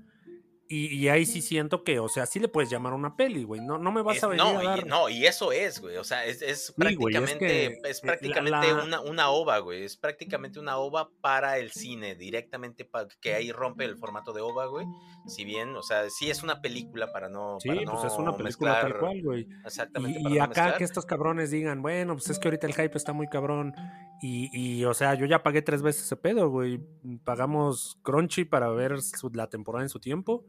[0.72, 3.60] Y, ahí sí siento que, o sea, sí le puedes llamar una peli, güey.
[3.60, 4.78] No, no me vas a venir no, a dar...
[4.78, 5.96] Y, no, y eso es, güey.
[5.96, 9.82] O sea, es, prácticamente, es, prácticamente una, una ova, güey.
[9.82, 14.42] Es prácticamente una ova para el cine, directamente para que ahí rompe el formato de
[14.42, 14.86] ova, güey.
[15.26, 17.58] Si bien, o sea, sí es una película para no.
[17.58, 19.48] Sí, pues es una película tal cual, güey.
[19.64, 20.20] Exactamente.
[20.30, 23.26] Y, acá que estos cabrones digan, bueno, pues es que ahorita el hype está muy
[23.26, 23.74] cabrón.
[24.22, 26.80] Y, y, o sea, yo ya pagué tres veces ese pedo, güey.
[27.24, 28.94] Pagamos Crunchy para ver
[29.32, 30.44] la temporada en su tiempo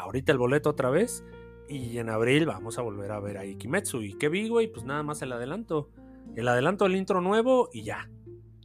[0.00, 1.24] ahorita el boleto otra vez.
[1.68, 4.02] Y en abril vamos a volver a ver a Ikimetsu.
[4.02, 4.66] ¿Y qué vi, güey?
[4.66, 5.90] Pues nada más el adelanto.
[6.34, 8.10] El adelanto del intro nuevo y ya.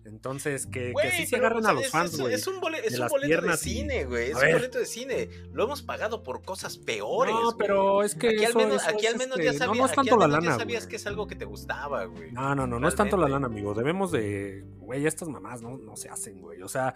[0.05, 2.33] Entonces, que, que sí se agarren a los fans, güey.
[2.35, 4.29] Es, un, boleto de cine, güey.
[4.31, 5.29] Es un boleto de cine.
[5.51, 7.33] Lo hemos pagado por cosas peores.
[7.33, 8.29] No, pero es que.
[8.29, 10.97] Aquí al menos, aquí al menos ya sabías, no, es tanto la lana, sabías que
[10.97, 12.31] es algo que te gustaba, güey.
[12.31, 13.73] No, no, no, no es tanto la lana, amigo.
[13.73, 14.63] Debemos de.
[14.77, 16.61] Güey, estas mamás no, no se hacen, güey.
[16.61, 16.93] O sea,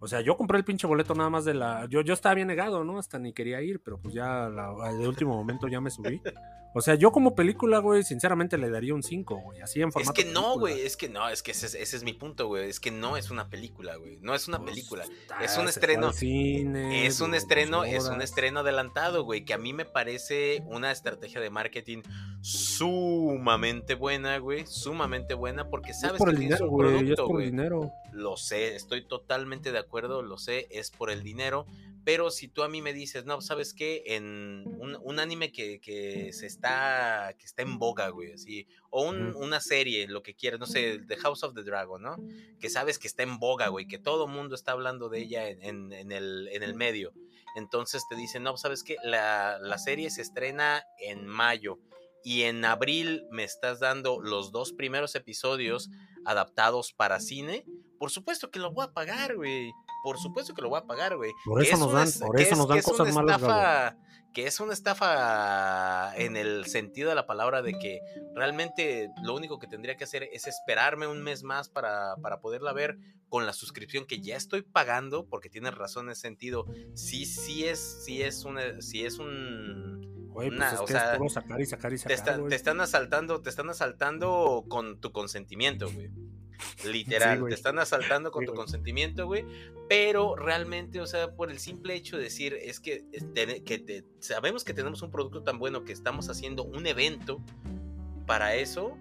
[0.00, 1.86] o sea, yo compré el pinche boleto nada más de la.
[1.88, 2.98] Yo, yo estaba bien negado, ¿no?
[2.98, 6.20] Hasta ni quería ir, pero pues ya de último momento ya me subí.
[6.74, 9.60] O sea, yo como película, güey, sinceramente le daría un 5, güey.
[9.60, 10.18] Así en formato.
[10.18, 10.80] Es que no, güey.
[10.82, 12.68] Es que no, es que ese, es mi punto, güey.
[12.68, 14.18] Es que no es una película, güey.
[14.20, 15.04] No es una pues, película.
[15.40, 16.12] es un estreno.
[16.12, 19.44] Cine, es un estreno, es un estreno adelantado, güey.
[19.44, 22.02] Que a mí me parece una estrategia de marketing
[22.42, 24.66] sumamente buena, güey.
[24.66, 25.70] Sumamente buena.
[25.70, 27.12] Porque sabes por que el dinero, güey.
[27.12, 27.92] Es por el dinero.
[28.12, 31.66] Lo sé, estoy totalmente de acuerdo, lo sé, es por el dinero
[32.04, 34.02] pero si tú a mí me dices, no, ¿sabes qué?
[34.06, 40.06] En un, anime que, se está, que está en boga, güey, así, o una serie,
[40.08, 42.16] lo que quieras, no sé, The House of the Dragon, ¿no?
[42.60, 45.48] Que sabes que está en boga, güey, que todo el mundo está hablando de ella
[45.48, 47.12] en, el, en el medio.
[47.56, 48.96] Entonces te dicen, no, ¿sabes qué?
[49.02, 51.78] La, la serie se estrena en mayo
[52.24, 55.90] y en abril me estás dando los dos primeros episodios
[56.24, 57.64] adaptados para cine,
[57.98, 59.72] por supuesto que lo voy a pagar, güey
[60.02, 61.32] por supuesto que lo voy a pagar, güey.
[61.44, 63.94] Por eso nos dan, por eso nos dan cosas malas,
[64.32, 68.00] Que es una estafa en el sentido de la palabra de que
[68.34, 72.72] realmente lo único que tendría que hacer es esperarme un mes más para, para poderla
[72.72, 76.66] ver con la suscripción que ya estoy pagando, porque tienes razón en ese sentido.
[76.94, 81.60] Sí, sí es, sí es una, sí es un Güey, pues es o sea, sacar
[81.60, 86.10] y sacar y sacar, te, te, están asaltando, te están asaltando con tu consentimiento, güey.
[86.84, 89.44] Literal, te están asaltando con tu consentimiento, güey.
[89.88, 93.04] Pero realmente, o sea, por el simple hecho de decir, es que,
[93.64, 97.42] que sabemos que tenemos un producto tan bueno que estamos haciendo un evento
[98.26, 98.96] para eso.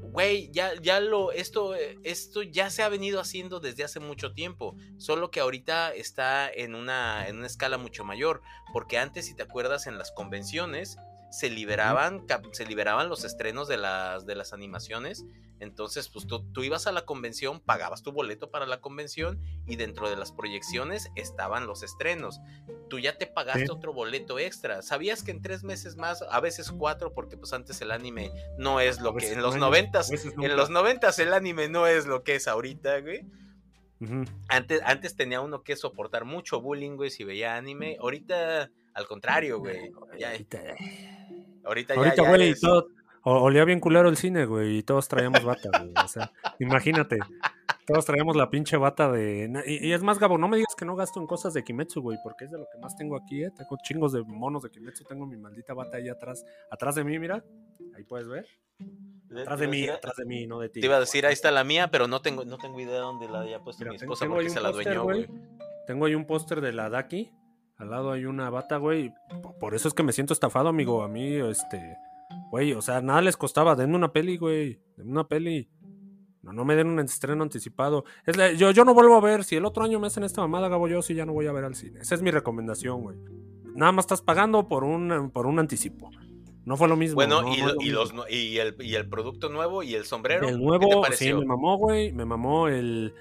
[0.00, 4.74] Güey, ya, ya lo, esto, esto ya se ha venido haciendo desde hace mucho tiempo,
[4.96, 8.42] solo que ahorita está en una, en una escala mucho mayor,
[8.72, 10.96] porque antes, si te acuerdas, en las convenciones
[11.30, 15.24] se liberaban, se liberaban los estrenos de las, de las animaciones
[15.60, 20.08] entonces, pues tú, ibas a la convención, pagabas tu boleto para la convención y dentro
[20.08, 22.40] de las proyecciones estaban los estrenos.
[22.88, 24.80] Tú ya te pagaste otro boleto extra.
[24.80, 28.80] ¿Sabías que en tres meses más, a veces cuatro, porque pues antes el anime no
[28.80, 32.36] es lo que en los noventas, en los noventas el anime no es lo que
[32.36, 33.26] es ahorita, güey.
[34.48, 37.98] antes, antes tenía uno que soportar mucho bullying, güey, si veía anime.
[38.00, 39.92] Ahorita, al contrario, güey.
[39.92, 40.74] ahorita, ya,
[41.64, 42.88] ahorita, güey, todo
[43.24, 45.92] olía bien culero el cine, güey, y todos traíamos bata, güey.
[46.04, 47.18] O sea, imagínate.
[47.86, 49.50] Todos traíamos la pinche bata de.
[49.66, 52.18] Y, es más, Gabo, no me digas que no gasto en cosas de Kimetsu, güey,
[52.22, 53.50] porque es de lo que más tengo aquí, ¿eh?
[53.56, 56.44] Tengo chingos de monos de Kimetsu, tengo mi maldita bata ahí atrás.
[56.70, 57.44] Atrás de mí, mira.
[57.96, 58.46] Ahí puedes ver.
[59.36, 60.80] Atrás de mí, atrás de mí, no de ti.
[60.80, 63.00] Te iba a decir, ahí está la mía, pero no tengo, no tengo idea de
[63.00, 65.28] dónde la haya puesto mi esposa porque se la dueñó, güey.
[65.86, 67.32] Tengo ahí un póster de la Daki.
[67.76, 69.12] Al lado hay una bata, güey.
[69.58, 71.02] Por eso es que me siento estafado, amigo.
[71.02, 71.96] A mí, este
[72.50, 73.76] Güey, o sea, nada les costaba.
[73.76, 74.80] Denme una peli, güey.
[74.96, 75.68] Denme una peli.
[76.42, 78.04] No, no me den un estreno anticipado.
[78.26, 79.44] Es yo, yo no vuelvo a ver.
[79.44, 81.52] Si el otro año me hacen esta mamada, Gabo, yo sí ya no voy a
[81.52, 82.00] ver al cine.
[82.00, 83.18] Esa es mi recomendación, güey.
[83.74, 86.10] Nada más estás pagando por un, por un anticipo.
[86.64, 87.14] No fue lo mismo.
[87.14, 87.42] Bueno,
[87.80, 90.48] y, los, y, el, y el producto nuevo y el sombrero.
[90.48, 92.12] El nuevo, sí, me mamó, güey.
[92.12, 93.14] Me mamó el,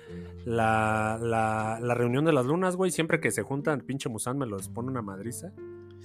[0.46, 2.92] la, la, la, reunión de las lunas, güey.
[2.92, 5.54] Siempre que se juntan, pinche Musan me los pone una madriza.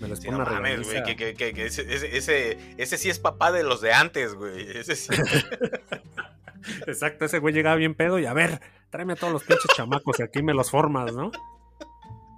[0.00, 1.02] Me los pone una güey.
[1.04, 1.82] Que, que, que, ese,
[2.16, 4.76] ese, ese, sí es papá de los de antes, güey.
[4.76, 5.14] Ese sí.
[6.86, 10.18] Exacto, ese güey llegaba bien pedo y a ver, tráeme a todos los pinches chamacos
[10.18, 11.30] y aquí me los formas, ¿no?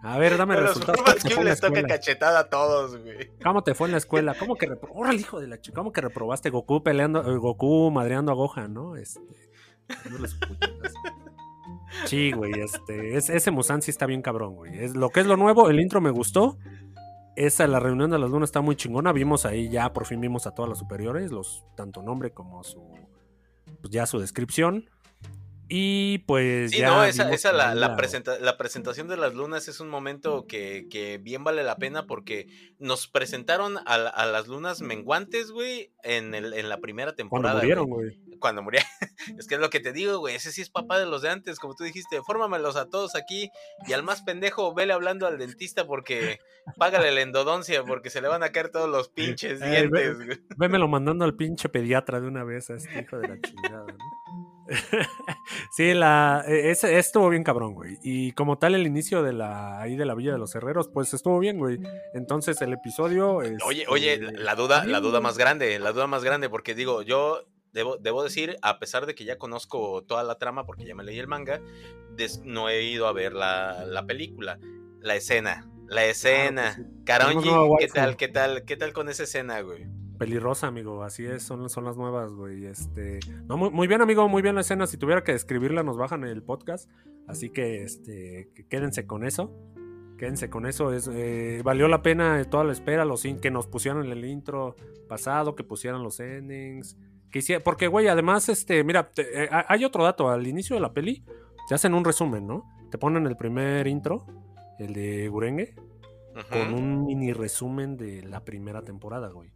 [0.03, 1.25] A ver, dame resultados.
[1.25, 3.31] que les toca cachetada a todos, güey.
[3.43, 4.37] ¿Cómo te fue en la escuela?
[4.39, 5.17] ¿Cómo que reprobaste?
[5.17, 5.75] hijo de la chica!
[5.75, 8.97] ¿Cómo que reprobaste Goku peleando, eh, Goku madreando a Gohan, no?
[8.97, 9.21] Este.
[12.07, 13.17] sí, güey, este.
[13.17, 14.79] ese Musan sí está bien cabrón, güey.
[14.79, 16.57] Es, lo que es lo nuevo, el intro me gustó.
[17.37, 19.13] Esa, la reunión de las lunas está muy chingona.
[19.13, 22.83] Vimos ahí ya, por fin vimos a todas las superiores, los, tanto nombre como su.
[23.81, 24.89] Pues ya su descripción
[25.69, 26.89] Y pues sí, ya.
[26.89, 27.97] no, esa, esa la, la,
[28.41, 32.47] la, presentación de las lunas es un momento que, que, bien vale la pena porque
[32.79, 37.61] nos presentaron a, a las lunas menguantes, güey, en, el, en la primera temporada.
[37.61, 38.39] Cuando murieron, güey.
[38.39, 38.89] Cuando murieron.
[39.39, 40.37] es que es lo que te digo, güey.
[40.37, 42.23] Ese sí es papá de los de antes, como tú dijiste.
[42.23, 43.51] Fórmamelos a todos aquí
[43.89, 46.39] y al más pendejo, vele hablando al dentista porque
[46.79, 50.39] págale la endodoncia porque se le van a caer todos los pinches dientes, güey.
[50.57, 54.56] Vémelo mandando al pinche pediatra de una vez a este hijo de la chingada, ¿no?
[55.71, 57.99] sí, la, e, ese, estuvo bien cabrón, güey.
[58.03, 61.13] Y como tal, el inicio de la, ahí de la Villa de los Herreros, pues
[61.15, 61.79] estuvo bien, güey.
[62.15, 63.37] Entonces el episodio.
[63.65, 67.03] oye, oye, este, la duda, la duda más grande, la duda más grande, porque digo,
[67.03, 70.95] yo debo, debo decir, a pesar de que ya conozco toda la trama, porque ya
[70.95, 71.61] me leí el manga,
[72.45, 74.59] no he ido a ver la, la película.
[75.01, 76.85] La escena, la escena.
[77.05, 79.87] Caronji, ¿qué tal, qué tal, qué tal con esa escena, güey?
[80.19, 82.65] Pelirrosa, amigo, así es, son, son las nuevas, güey.
[82.67, 84.87] Este, no, muy, muy, bien, amigo, muy bien la escena.
[84.87, 86.91] Si tuviera que describirla, nos bajan el podcast.
[87.27, 89.53] Así que, este, quédense con eso.
[90.19, 90.93] Quédense con eso.
[90.93, 94.77] Es, eh, valió la pena toda la espera, los que nos pusieron en el intro
[95.09, 96.97] pasado, que pusieran los endings.
[97.31, 100.31] Que porque, güey, además, este, mira, eh, hay otro dato.
[100.31, 101.25] Al inicio de la peli,
[101.69, 102.65] te hacen un resumen, ¿no?
[102.91, 104.25] Te ponen el primer intro,
[104.79, 105.75] el de Gurenge,
[106.51, 109.51] con un mini resumen de la primera temporada, güey.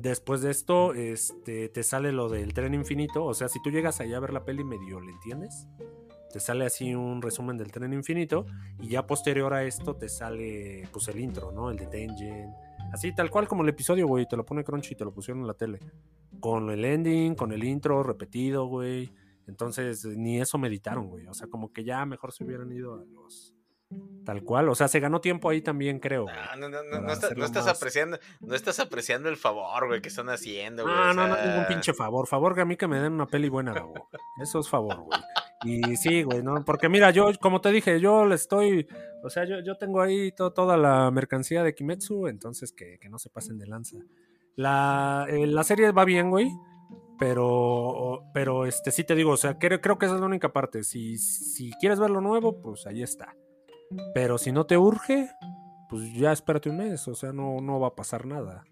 [0.00, 3.24] Después de esto, este, te sale lo del tren infinito.
[3.24, 5.66] O sea, si tú llegas allá a ver la peli medio, ¿le entiendes?
[6.32, 8.46] Te sale así un resumen del tren infinito.
[8.80, 11.70] Y ya posterior a esto te sale pues el intro, ¿no?
[11.72, 12.54] El de Tengen.
[12.92, 14.28] Así, tal cual como el episodio, güey.
[14.28, 15.80] Te lo pone Crunchy y te lo pusieron en la tele.
[16.38, 19.12] Con el ending, con el intro repetido, güey.
[19.48, 21.26] Entonces, ni eso meditaron, güey.
[21.26, 23.57] O sea, como que ya mejor se hubieran ido a los
[24.24, 26.26] Tal cual, o sea, se ganó tiempo ahí también, creo.
[26.58, 30.82] No, no, no, no, estás apreciando, no estás apreciando el favor, güey, que están haciendo,
[30.82, 30.94] güey.
[30.94, 32.26] No, no, no, ningún pinche favor.
[32.26, 34.02] Favor que a mí que me den una peli buena, güey.
[34.42, 35.18] Eso es favor, güey.
[35.64, 36.62] Y sí, güey, ¿no?
[36.66, 38.86] Porque mira, yo, como te dije, yo le estoy,
[39.24, 43.18] o sea, yo, yo tengo ahí toda la mercancía de Kimetsu, entonces que, que no
[43.18, 43.96] se pasen de lanza.
[44.56, 46.50] La, eh, la serie va bien, güey.
[47.18, 50.52] Pero, pero este, sí te digo, o sea, creo, creo que esa es la única
[50.52, 50.84] parte.
[50.84, 53.34] Si, si quieres ver lo nuevo, pues ahí está.
[54.14, 55.30] Pero si no te urge,
[55.88, 58.64] pues ya espérate un mes, o sea, no, no va a pasar nada.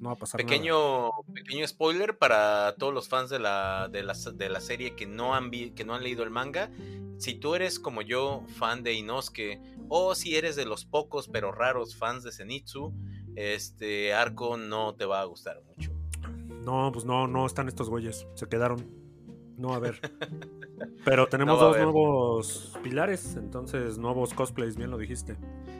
[0.00, 1.10] No va a pasar pequeño, nada.
[1.32, 5.34] Pequeño spoiler para todos los fans de la, de la, de la serie que no,
[5.34, 6.70] han que no han leído el manga.
[7.18, 11.52] Si tú eres como yo, fan de Inosuke, o si eres de los pocos pero
[11.52, 12.92] raros fans de Zenitsu,
[13.36, 15.92] este arco no te va a gustar mucho.
[16.64, 19.03] No, pues no, no están estos güeyes, se quedaron.
[19.56, 20.00] No, a ver.
[21.04, 25.36] Pero tenemos dos nuevos pilares, entonces nuevos cosplays, bien lo dijiste.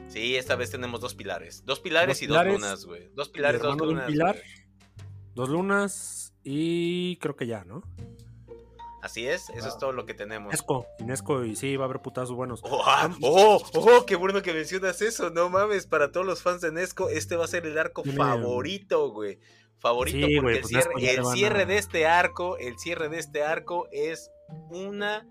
[0.07, 1.65] Sí, esta vez tenemos dos pilares.
[1.65, 3.09] Dos pilares y dos lunas, güey.
[3.13, 4.07] Dos pilares, dos lunas.
[4.07, 4.37] pilar,
[5.33, 7.83] dos lunas y creo que ya, ¿no?
[9.01, 10.51] Así es, eso es todo lo que tenemos.
[10.51, 12.61] Nesco, Nesco, y sí, va a haber putazos buenos.
[12.63, 16.61] Oh, ah, oh, oh, qué bueno que mencionas eso, no mames, para todos los fans
[16.61, 19.39] de Nesco, este va a ser el arco favorito, güey
[19.85, 23.87] favorito porque el, pues, cierre, el cierre de este arco, el cierre de este arco
[23.91, 24.31] es
[24.69, 25.27] una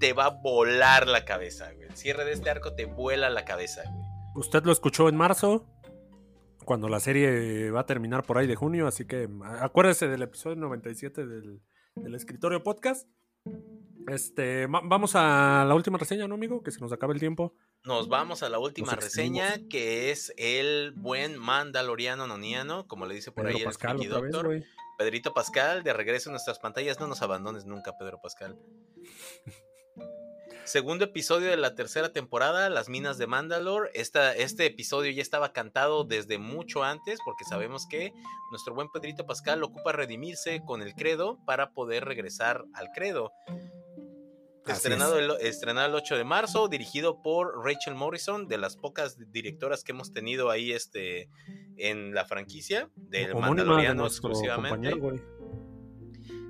[0.00, 1.86] te va a volar la cabeza, güey.
[1.86, 4.04] El cierre de este arco te vuela la cabeza, güey.
[4.34, 5.68] Usted lo escuchó en marzo,
[6.64, 9.28] cuando la serie va a terminar por ahí de junio, así que
[9.60, 11.60] acuérdese del episodio 97 del,
[11.94, 13.06] del escritorio podcast.
[14.08, 16.62] Este, vamos a la última reseña, ¿no, amigo?
[16.62, 17.54] Que se nos acabe el tiempo.
[17.84, 23.32] Nos vamos a la última reseña, que es el buen mandaloriano noniano, como le dice
[23.32, 24.62] por ahí el Doctor.
[24.98, 27.00] Pedrito Pascal, de regreso a nuestras pantallas.
[27.00, 28.58] No nos abandones nunca, Pedro Pascal.
[30.64, 33.90] Segundo episodio de la tercera temporada, Las Minas de Mandalore.
[33.94, 38.12] este episodio ya estaba cantado desde mucho antes, porque sabemos que
[38.50, 43.32] nuestro buen Pedrito Pascal ocupa redimirse con el credo para poder regresar al credo.
[44.66, 49.82] Estrenado el, estrenado el 8 de marzo, dirigido por Rachel Morrison, de las pocas directoras
[49.82, 51.28] que hemos tenido ahí este,
[51.76, 54.94] en la franquicia del Mandaloriano exclusivamente.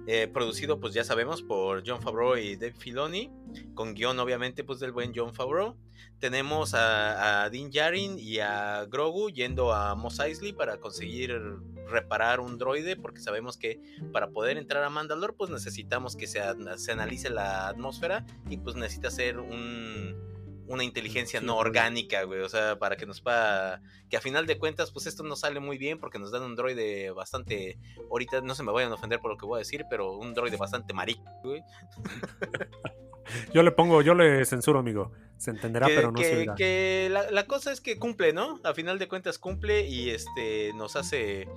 [0.08, 3.30] Eh, producido, pues ya sabemos, por John Favreau y Dave Filoni,
[3.74, 5.76] con guion obviamente pues del buen John Favreau.
[6.18, 11.40] Tenemos a, a Dean Yarin y a Grogu yendo a Mos Eisley para conseguir
[11.88, 13.80] reparar un droide, porque sabemos que
[14.12, 16.40] para poder entrar a Mandalore pues necesitamos que se,
[16.76, 20.31] se analice la atmósfera y pues necesita ser un
[20.72, 22.40] una inteligencia no orgánica, güey.
[22.40, 23.80] O sea, para que nos pueda.
[24.08, 26.56] Que a final de cuentas, pues esto no sale muy bien porque nos dan un
[26.56, 27.78] droide bastante.
[28.10, 30.34] Ahorita no se me vayan a ofender por lo que voy a decir, pero un
[30.34, 31.62] droide bastante marico, güey.
[33.54, 35.12] yo le pongo, yo le censuro, amigo.
[35.36, 38.60] Se entenderá, pero no se Que la, cosa es que cumple, ¿no?
[38.64, 41.48] A final de cuentas cumple y este nos hace.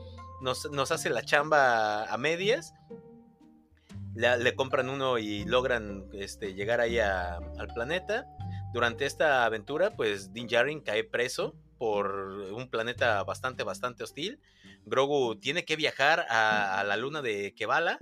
[0.41, 2.73] Nos, nos hace la chamba a medias
[4.15, 8.25] le, compran uno y logran este, llegar ahí al planeta.
[8.75, 12.11] Durante esta aventura, pues Din Djarin cae preso por
[12.51, 14.41] un planeta bastante, bastante hostil.
[14.83, 17.97] Grogu tiene que viajar a, la luna de Kevala,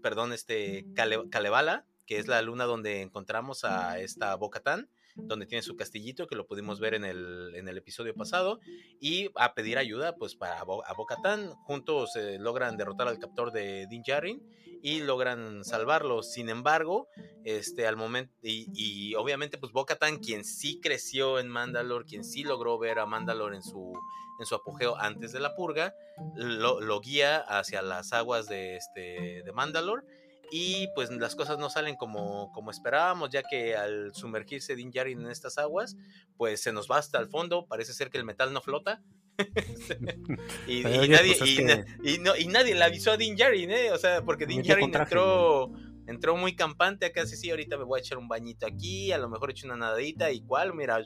[0.00, 5.76] perdón, este, Kalevala, que es la luna donde encontramos a esta Bocatán donde tiene su
[5.76, 8.60] castillito, que lo pudimos ver en el, en el episodio pasado,
[9.00, 11.50] y a pedir ayuda pues para a Bocatán.
[11.64, 14.42] Juntos eh, logran derrotar al captor de Din Djarin
[14.82, 16.22] y logran salvarlo.
[16.22, 17.08] Sin embargo,
[17.44, 22.78] este, al momento, y, obviamente pues Bocatán, quien sí creció en Mandalore, quien sí logró
[22.78, 23.92] ver a Mandalore en su
[24.38, 25.94] en su apogeo antes de la purga,
[26.34, 30.02] lo, lo guía hacia las aguas de, este, de Mandalore
[30.50, 35.20] y pues las cosas no salen como, como esperábamos, ya que al sumergirse Din Djarin
[35.20, 35.96] en estas aguas,
[36.36, 39.02] pues se nos va hasta el fondo, parece ser que el metal no flota.
[40.66, 43.92] y, nadie, pues y, no, y, nadie le avisó a Din Djarin, ¿eh?
[43.92, 45.70] O sea, porque Din Djarin entró,
[46.06, 49.18] entró muy campante acá, sí, sí, ahorita me voy a echar un bañito aquí, a
[49.18, 51.02] lo mejor echo una nadadita, igual, mira,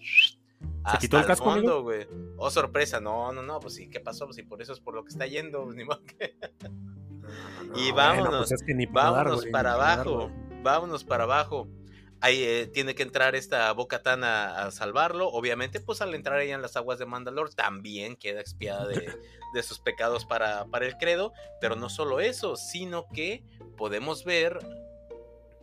[0.90, 2.06] ¿Se quitó el casco, fondo, güey.
[2.36, 4.26] Oh, sorpresa, no, no, no, pues sí, ¿qué pasó?
[4.26, 6.36] Pues sí, por eso es por lo que está yendo, pues, ni modo que
[7.76, 8.50] y vámonos,
[8.90, 10.30] vámonos para abajo,
[10.62, 11.68] vámonos para abajo.
[12.20, 15.28] Ahí eh, tiene que entrar esta Boca a, a, salvarlo.
[15.28, 18.86] Obviamente, pues al entrar ella en las aguas de Mandalor, también queda expiada
[19.54, 21.34] de, sus pecados para, para, el credo.
[21.60, 23.44] Pero no solo eso, sino que
[23.76, 24.58] podemos ver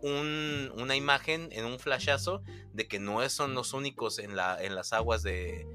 [0.03, 2.43] una imagen en un flashazo
[2.73, 5.67] de que no son los únicos en, la, en las aguas de,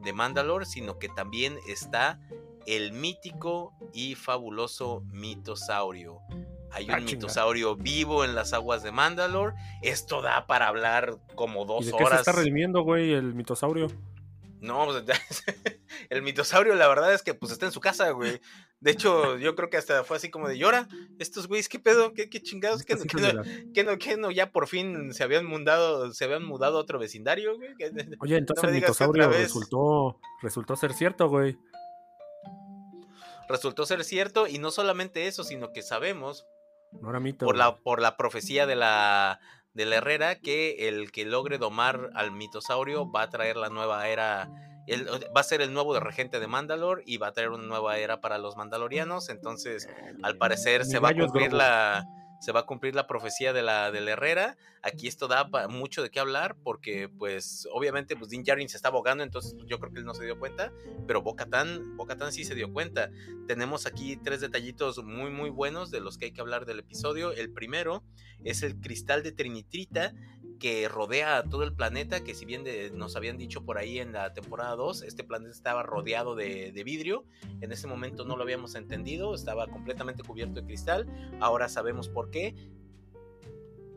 [0.00, 2.20] de Mandalore, sino que también está
[2.66, 6.20] el mítico y fabuloso mitosaurio.
[6.70, 9.54] Hay un ah, mitosaurio vivo en las aguas de Mandalore.
[9.82, 12.08] Esto da para hablar como dos ¿Y de horas.
[12.08, 13.88] Qué se está redimiendo, güey, el mitosaurio?
[14.60, 15.04] No, pues,
[16.10, 18.40] el mitosaurio, la verdad es que pues está en su casa, güey.
[18.80, 20.88] De hecho, yo creo que hasta fue así como de llora.
[21.18, 22.12] Estos güeyes, ¿qué pedo?
[22.12, 22.82] ¿Qué, chingados?
[22.82, 23.04] ¿Qué no,
[23.72, 26.98] qué no, qué no, Ya por fin se habían mudado, se habían mudado a otro
[26.98, 27.70] vecindario, güey.
[28.18, 31.56] Oye, entonces el mitosaurio resultó, resultó ser cierto, güey
[33.54, 36.46] resultó ser cierto y no solamente eso, sino que sabemos
[37.38, 39.40] por, la, por la profecía de la,
[39.74, 44.08] de la Herrera que el que logre domar al mitosaurio va a traer la nueva
[44.08, 44.48] era,
[45.36, 48.20] va a ser el nuevo regente de Mandalor y va a traer una nueva era
[48.20, 49.88] para los mandalorianos, entonces
[50.22, 52.06] al parecer se va a cumplir la
[52.44, 54.58] se va a cumplir la profecía de la, de Herrera.
[54.82, 58.88] Aquí esto da mucho de qué hablar porque, pues, obviamente, pues Din Djarin se está
[58.88, 60.70] abogando, entonces yo creo que él no se dio cuenta,
[61.06, 63.10] pero Bo-Katan, sí se dio cuenta.
[63.48, 67.32] Tenemos aquí tres detallitos muy, muy buenos de los que hay que hablar del episodio.
[67.32, 68.04] El primero
[68.44, 70.12] es el cristal de Trinitrita
[70.58, 72.64] que rodea a todo el planeta, que si bien
[72.96, 77.24] nos habían dicho por ahí en la temporada 2, este planeta estaba rodeado de, vidrio,
[77.60, 81.06] en ese momento no lo habíamos entendido, estaba completamente cubierto de cristal,
[81.40, 82.54] ahora sabemos por qué.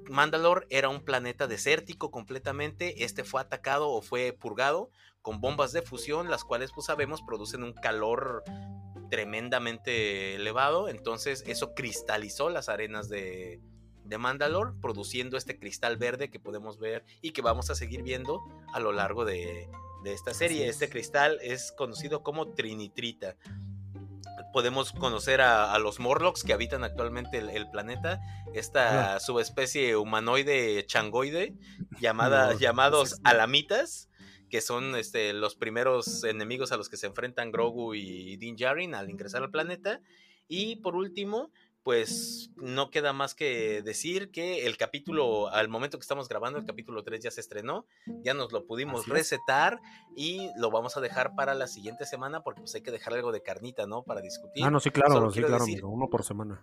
[0.09, 4.89] Mandalore era un planeta desértico completamente, este fue atacado o fue purgado
[5.21, 8.43] con bombas de fusión, las cuales pues sabemos producen un calor
[9.09, 13.59] tremendamente elevado, entonces eso cristalizó las arenas de,
[14.07, 18.41] de Mandalore, produciendo este cristal verde que podemos ver y que vamos a seguir viendo
[18.73, 19.69] a lo largo de,
[20.05, 20.69] esta serie.
[20.69, 23.35] Este cristal es conocido como Trinitrita.
[24.53, 28.21] Podemos conocer a, los Morlocks que habitan actualmente el, planeta,
[28.53, 31.55] esta subespecie humanoide changoide
[31.99, 34.09] llamada, llamados alamitas,
[34.49, 38.95] que son este, los primeros enemigos a los que se enfrentan Grogu y Din Djarin
[38.95, 39.99] al ingresar al planeta.
[40.47, 41.51] Y por último,
[41.87, 46.65] pues no queda más que decir que el capítulo, al momento que estamos grabando, el
[46.65, 47.85] capítulo 3 ya se estrenó,
[48.25, 49.79] ya nos lo pudimos recetar
[50.13, 53.31] y lo vamos a dejar para la siguiente semana porque pues hay que dejar algo
[53.31, 54.03] de carnita, ¿no?
[54.03, 54.65] Para discutir.
[54.65, 56.61] Ah, no, sí, claro, sí, claro, uno por semana.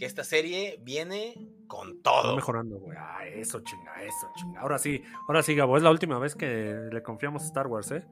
[0.00, 2.34] Que esta serie viene con todo.
[2.34, 2.98] mejorando, güey.
[3.00, 4.62] Ah, eso, chinga, eso, chinga.
[4.62, 7.92] Ahora sí, ahora sí, Gabo, es la última vez que le confiamos a Star Wars,
[7.92, 8.04] ¿eh?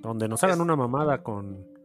[0.00, 1.79] Donde nos hagan una mamada con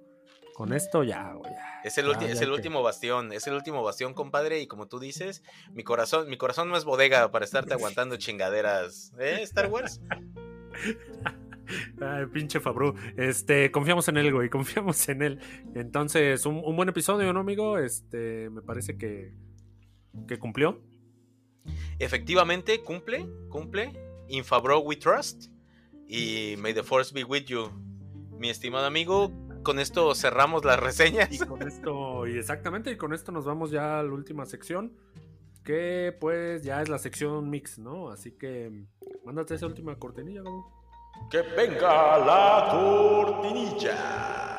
[0.56, 1.52] con esto ya, güey.
[1.84, 5.44] Es el, es el último bastión, es el último bastión, compadre, y como tú dices,
[5.74, 10.00] mi corazón, mi corazón no es bodega para estarte aguantando chingaderas, ¿eh, Star Wars?
[12.02, 12.96] Ay, pinche Fabru.
[13.18, 15.40] Este, confiamos en él, güey, confiamos en él.
[15.76, 17.78] Entonces, un, buen episodio, ¿no, amigo?
[17.78, 19.34] Este, me parece que,
[20.26, 20.82] que cumplió.
[22.00, 23.92] Efectivamente, cumple, cumple.
[24.30, 25.48] In Fabro we trust.
[26.08, 27.72] Y may the force be with you.
[28.40, 29.34] Mi estimado amigo,
[29.66, 31.30] con esto cerramos las reseñas.
[31.30, 34.94] Y con esto, y exactamente, y con esto nos vamos ya a la última sección,
[35.66, 38.10] que pues ya es la sección mix, ¿no?
[38.10, 38.86] Así que
[39.26, 40.72] mándate esa última cortinilla, ¿no?
[41.30, 44.55] Que venga la cortinilla.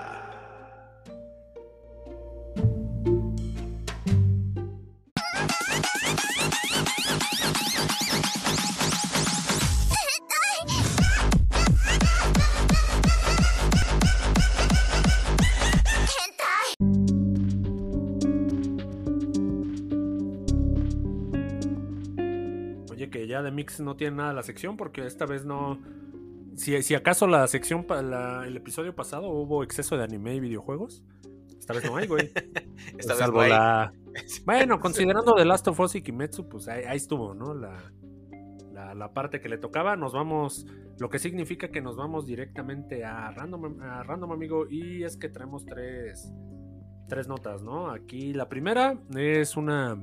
[23.47, 25.80] De Mix no tiene nada la sección porque esta vez no...
[26.57, 27.86] Si, si acaso la sección,
[28.47, 31.05] el episodio pasado hubo exceso de anime y videojuegos,
[31.66, 32.32] esta vez no hay, güey.
[32.99, 33.53] esta vez no hay.
[34.47, 37.53] Bueno, considerando The Last of Us y Kimetsu, pues ahí, estuvo, ¿no?
[37.53, 37.92] La,
[38.94, 39.97] la, parte que le tocaba.
[39.97, 40.64] Nos vamos,
[40.99, 45.28] lo que significa que nos vamos directamente a Random, a Random Amigo, y es que
[45.28, 46.32] traemos tres,
[47.09, 47.90] tres notas, ¿no?
[47.90, 49.99] Aquí la primera es una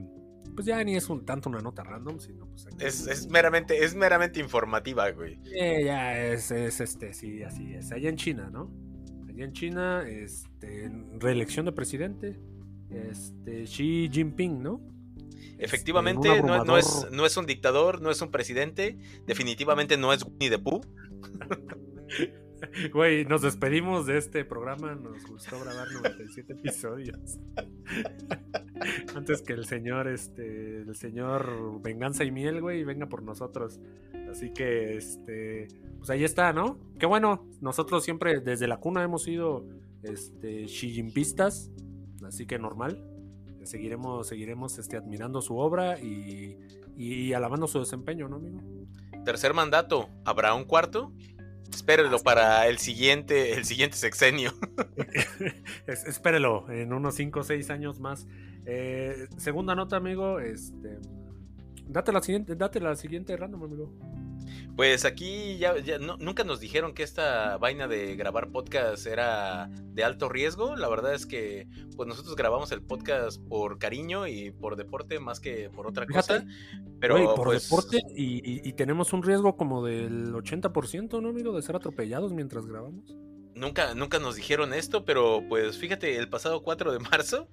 [0.55, 4.39] pues ya ni es un tanto una nota random, sino pues es, meramente, es meramente
[4.39, 5.39] informativa, güey.
[5.51, 7.91] ya es, es, este, sí, así es.
[7.91, 8.71] Allá en China, ¿no?
[9.29, 12.39] Allá en China, este, reelección de presidente,
[12.89, 14.81] este, Xi Jinping, ¿no?
[15.53, 20.13] Este, Efectivamente, no, no, es, no es un dictador, no es un presidente, definitivamente no
[20.13, 20.81] es Winnie the Pooh.
[22.93, 24.95] Güey, nos despedimos de este programa.
[24.95, 27.39] Nos gustó grabar 97 episodios.
[29.15, 33.79] Antes que el señor, este, el señor Venganza y Miel, güey, venga por nosotros.
[34.29, 36.79] Así que, este, pues ahí está, ¿no?
[36.99, 37.47] Qué bueno.
[37.61, 39.65] Nosotros siempre, desde la cuna, hemos sido,
[40.01, 41.13] este, Xi
[42.25, 43.09] Así que normal.
[43.63, 46.57] Seguiremos, seguiremos, este, admirando su obra y,
[46.97, 48.59] y alabando su desempeño, ¿no, amigo?
[49.23, 50.09] Tercer mandato.
[50.25, 51.13] ¿Habrá un cuarto?
[51.73, 54.53] Espérelo para el siguiente, el siguiente sexenio.
[55.87, 58.27] Espérelo, en unos 5 o 6 años más.
[58.65, 60.39] Eh, segunda nota, amigo.
[60.39, 60.99] Este,
[61.87, 63.91] date la siguiente, date la siguiente random, amigo.
[64.75, 70.29] Pues aquí ya, nunca nos dijeron que esta vaina de grabar podcast era de alto
[70.29, 70.75] riesgo.
[70.75, 75.39] La verdad es que pues nosotros grabamos el podcast por cariño y por deporte más
[75.39, 76.45] que por otra cosa.
[76.99, 81.53] Pero por pues deporte y, y, tenemos un riesgo como del 80%, ¿no, amigo?
[81.53, 83.15] De ser atropellados mientras grabamos.
[83.55, 87.47] Nunca, nunca nos dijeron esto, pero pues fíjate, el pasado 4 de marzo,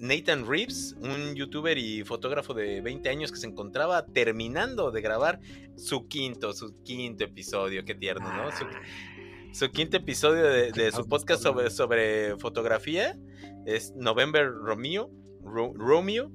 [0.00, 5.40] Nathan Reeves, un youtuber y fotógrafo de 20 años que se encontraba terminando de grabar
[5.76, 8.50] su quinto, su quinto episodio, qué tierno, ¿no?
[9.52, 13.16] Su, quinto episodio de, su podcast sobre, sobre fotografía
[13.66, 15.10] es November Romeo,
[15.42, 16.30] Romeo,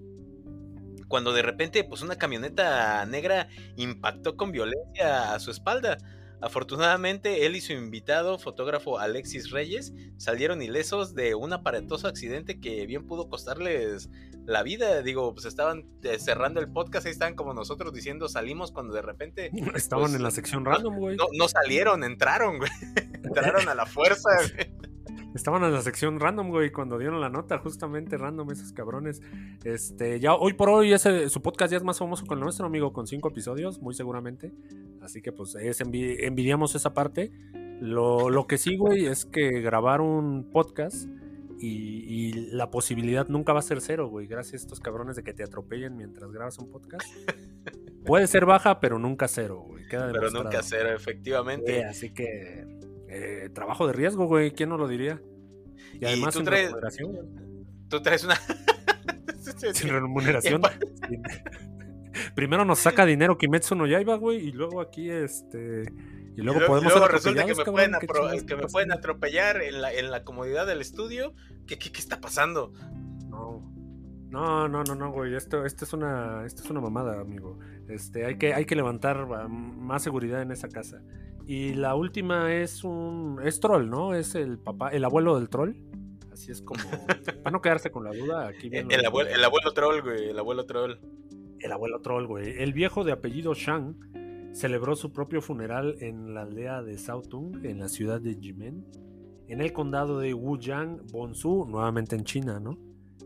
[1.12, 5.97] cuando de repente pues una camioneta negra impactó con violencia a su espalda.
[6.42, 12.86] Afortunadamente, él y su invitado, fotógrafo Alexis Reyes, salieron ilesos de un aparatoso accidente que
[12.88, 14.10] bien pudo costarles
[14.46, 15.02] la vida.
[15.04, 19.02] Digo, pues estaban eh, cerrando el podcast, ahí estaban como nosotros diciendo salimos cuando de
[19.02, 19.52] repente.
[19.76, 21.16] Estaban pues, en la sección random, güey.
[21.16, 22.72] No, no, salieron, entraron, güey.
[23.24, 24.72] entraron a la fuerza, güey.
[25.34, 29.22] Estaban en la sección random, güey, cuando dieron la nota, justamente random, esos cabrones.
[29.64, 32.92] Este, ya hoy por hoy ese, su podcast ya es más famoso con nuestro amigo,
[32.92, 34.52] con cinco episodios, muy seguramente.
[35.02, 37.32] Así que pues es envidiamos esa parte.
[37.80, 41.08] Lo, lo, que sí, güey, es que grabar un podcast
[41.62, 44.28] y, la posibilidad nunca va a ser cero, güey.
[44.28, 47.06] Gracias a estos cabrones de que te atropellen mientras grabas un podcast.
[48.06, 49.86] Puede ser baja, pero nunca cero, güey.
[49.90, 51.86] pero nunca cero, efectivamente.
[51.86, 52.81] así que
[53.14, 55.22] eh, trabajo de riesgo, güey, ¿quién no lo diría?
[55.99, 56.72] Y además tú traes,
[57.89, 58.36] Tú traes una...
[59.74, 60.62] sin remuneración.
[62.36, 65.84] Primero nos saca dinero Kimetsu no Yaiba, güey, y luego aquí este...
[66.38, 70.09] Y luego, podemos luego resulta que me, pueden, que me pueden atropellar en la, en
[70.09, 71.34] la comodidad del estudio.
[71.68, 72.72] ¿Qué, qué, qué está pasando?
[73.28, 73.70] No.
[74.30, 75.36] No, no, no, no, güey.
[75.36, 77.59] Esto, esto es una, esto es una mamada, amigo.
[77.89, 81.01] Este, hay que, hay que levantar más seguridad en esa casa.
[81.46, 83.39] Y la última es un.
[83.44, 84.14] Es troll, ¿no?
[84.14, 85.76] Es el papá, el abuelo del troll.
[86.32, 86.80] Así es como.
[87.44, 88.96] para no quedarse con la duda, aquí viene.
[88.96, 90.30] El, abuelo, el abuelo troll, güey.
[90.30, 90.98] El abuelo troll.
[91.60, 92.62] El abuelo troll, güey.
[92.62, 93.96] El viejo de apellido Shang
[94.54, 98.86] celebró su propio funeral en la aldea de Sautung, en la ciudad de Jimen,
[99.48, 102.78] en el condado de Wuyang, Bonsu, nuevamente en China, ¿no?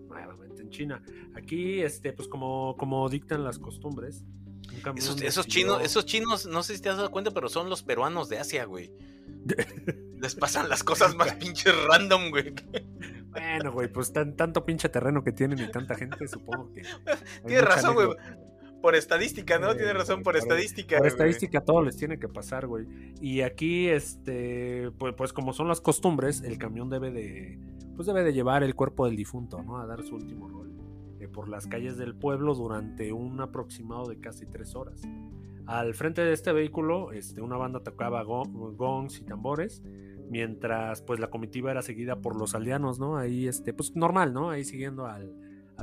[0.08, 1.02] Nuevamente en China.
[1.36, 4.26] Aquí, este, pues como, como dictan las costumbres,
[4.96, 8.30] esos, chinos, esos chinos, no sé si te has dado cuenta, pero son los peruanos
[8.30, 8.92] de Asia, güey.
[10.22, 12.54] Les pasan las cosas más pinches random, güey.
[13.30, 16.84] Bueno, güey, pues tan, tanto pinche terreno que tienen y tanta gente, supongo que.
[17.46, 18.10] Tienes razón, güey.
[18.82, 19.76] Por estadística, ¿no?
[19.76, 20.98] Tienes razón, por, estadística.
[20.98, 22.86] Por estadística todo les tiene que pasar, güey.
[23.20, 27.60] Y aquí, este, pues, pues como son las costumbres, el camión debe de,
[27.96, 29.80] pues debe de llevar el cuerpo del difunto, ¿no?
[29.80, 30.75] A dar su último rol
[31.36, 35.02] por las calles del pueblo durante un aproximado de casi tres horas.
[35.66, 39.84] Al frente de este vehículo, este, una banda tocaba gongs y tambores,
[40.30, 43.18] mientras pues la comitiva era seguida por los aldeanos, ¿no?
[43.18, 44.50] Ahí, este, pues normal, ¿no?
[44.50, 45.36] Ahí siguiendo al,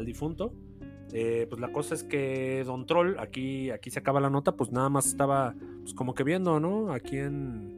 [0.07, 0.55] difunto.
[1.12, 4.72] Eh, pues la cosa es que Don Troll, aquí, aquí se acaba la nota, pues
[4.72, 6.90] nada más estaba pues como que viendo, ¿no?
[6.90, 7.76] A quién,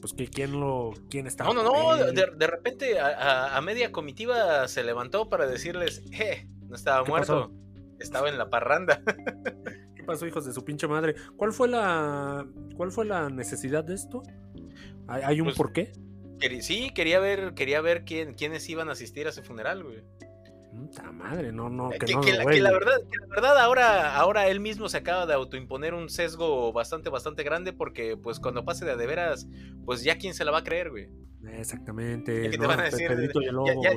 [0.00, 1.54] pues que quién lo, quién estaba.
[1.54, 6.76] No, no, no, de, repente a, a, media comitiva se levantó para decirles, eh, no
[6.76, 7.52] estaba muerto.
[7.98, 9.02] Estaba en la parranda.
[10.06, 11.14] pasó, hijos de su pinche madre?
[11.36, 12.46] ¿Cuál fue la,
[12.76, 14.22] cuál fue la necesidad de esto?
[15.06, 15.92] ¿Hay, hay un Pues, porqué?
[16.62, 20.02] Sí, quería ver, quería ver quién, quiénes iban a asistir a ese funeral, güey.
[20.72, 23.26] Puta madre, no, no, Eh, que, que, no, que la, que la verdad, que la
[23.26, 28.16] verdad ahora, ahora él mismo se acaba de autoimponer un sesgo bastante, bastante grande porque
[28.16, 29.48] pues cuando pase de de veras,
[29.84, 31.08] pues ya quién se la va a creer, güey.
[31.42, 32.42] Exactamente.
[32.42, 33.08] ¿Qué te no, van a decir?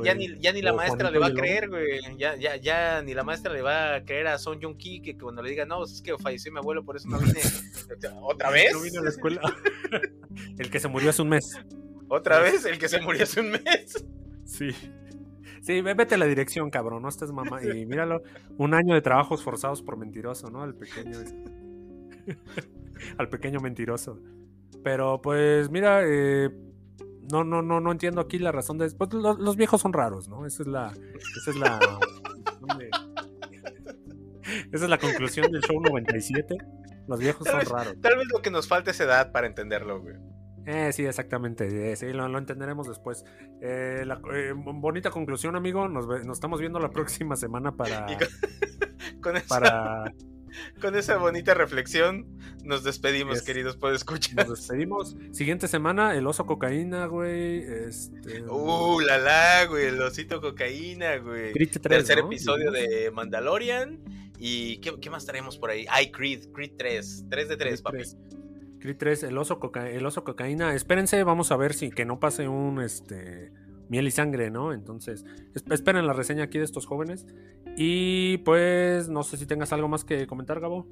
[0.04, 2.18] Ya, ni, ya ni la O maestra Juanito le va a creer, güey.
[2.18, 5.18] Ya, ya, ya ni la maestra le va a creer a Son Jung Ki que
[5.18, 7.40] cuando le diga, no, es que falleció mi abuelo, por eso no vine.
[8.22, 8.74] ¿Otra vez?
[8.74, 9.42] No vino a la escuela.
[10.58, 11.60] el que se murió hace un mes.
[12.08, 12.66] ¿Otra vez?
[12.66, 14.06] El que se murió hace un mes.
[14.46, 14.70] Sí.
[15.62, 17.64] Sí, ve- vete a la dirección, cabrón, no estés mamá.
[17.64, 18.24] Y míralo,
[18.58, 20.62] un año de trabajos forzados por mentiroso, ¿no?
[20.62, 21.20] Al pequeño.
[23.18, 24.20] Al pequeño mentiroso.
[24.84, 26.50] Pero pues, mira, eh,
[27.32, 28.90] no, no, no, no entiendo aquí la razón de.
[28.92, 30.46] Pues, lo- los, viejos son raros, ¿no?
[30.46, 30.94] Esa es la.
[31.42, 31.80] Esa es la.
[34.72, 36.56] Esa es la conclusión del show 97.
[37.08, 37.96] Los viejos son raros.
[38.02, 40.16] Tal vez lo que nos falta es edad para entenderlo, güey.
[40.66, 41.92] Eh, sí, exactamente.
[41.92, 43.26] eh, sí, lo, lo entenderemos después.
[43.62, 45.88] Eh, la- eh, bonita conclusión, amigo.
[45.90, 48.06] Nos, estamos viendo la próxima semana para.
[48.06, 48.18] Con,
[49.22, 50.14] con esa, para
[50.82, 52.26] con esa bonita reflexión,
[52.64, 53.44] nos despedimos, Yes.
[53.44, 54.48] queridos escuchar.
[54.48, 55.16] nos despedimos.
[55.32, 57.60] Siguiente semana, el oso cocaína, güey.
[57.64, 58.42] Este.
[58.44, 61.52] Uh, la la, güey, el osito cocaína, güey.
[61.54, 62.26] Creed 3, Tercer ¿no?
[62.28, 64.00] episodio de Mandalorian.
[64.40, 65.86] ¿Y qué, qué más traemos por ahí?
[65.90, 67.26] Ay, Creed, Creed 3.
[67.30, 67.98] 3 de 3, Creed papi.
[67.98, 68.18] 3.
[68.80, 70.74] Creed 3, el oso, coca- el oso cocaína.
[70.76, 73.52] Espérense, vamos a ver si que no pase un este
[73.90, 74.74] miel y sangre, ¿no?
[74.74, 77.26] Entonces, es- esperen la reseña aquí de estos jóvenes.
[77.78, 80.88] Y pues, no sé si tengas algo más que comentar, Gabo.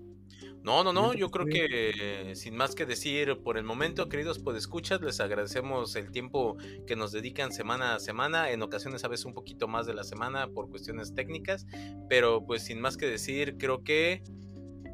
[0.63, 1.89] No, no, no, yo creo que
[2.29, 6.95] eh, sin más que decir por el momento, queridos podescuchas, les agradecemos el tiempo que
[6.95, 10.47] nos dedican semana a semana, en ocasiones a veces un poquito más de la semana
[10.49, 11.65] por cuestiones técnicas,
[12.09, 14.21] pero pues sin más que decir, creo que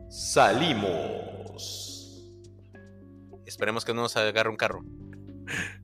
[0.09, 2.31] salimos.
[3.45, 4.85] Esperemos que no nos agarre un carro.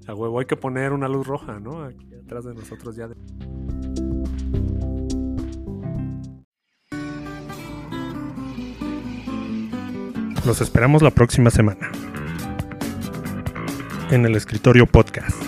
[0.08, 1.84] A huevo, hay que poner una luz roja, ¿no?
[1.84, 3.10] Aquí atrás de nosotros ya.
[10.46, 11.90] Los esperamos la próxima semana.
[14.12, 15.43] En el escritorio podcast.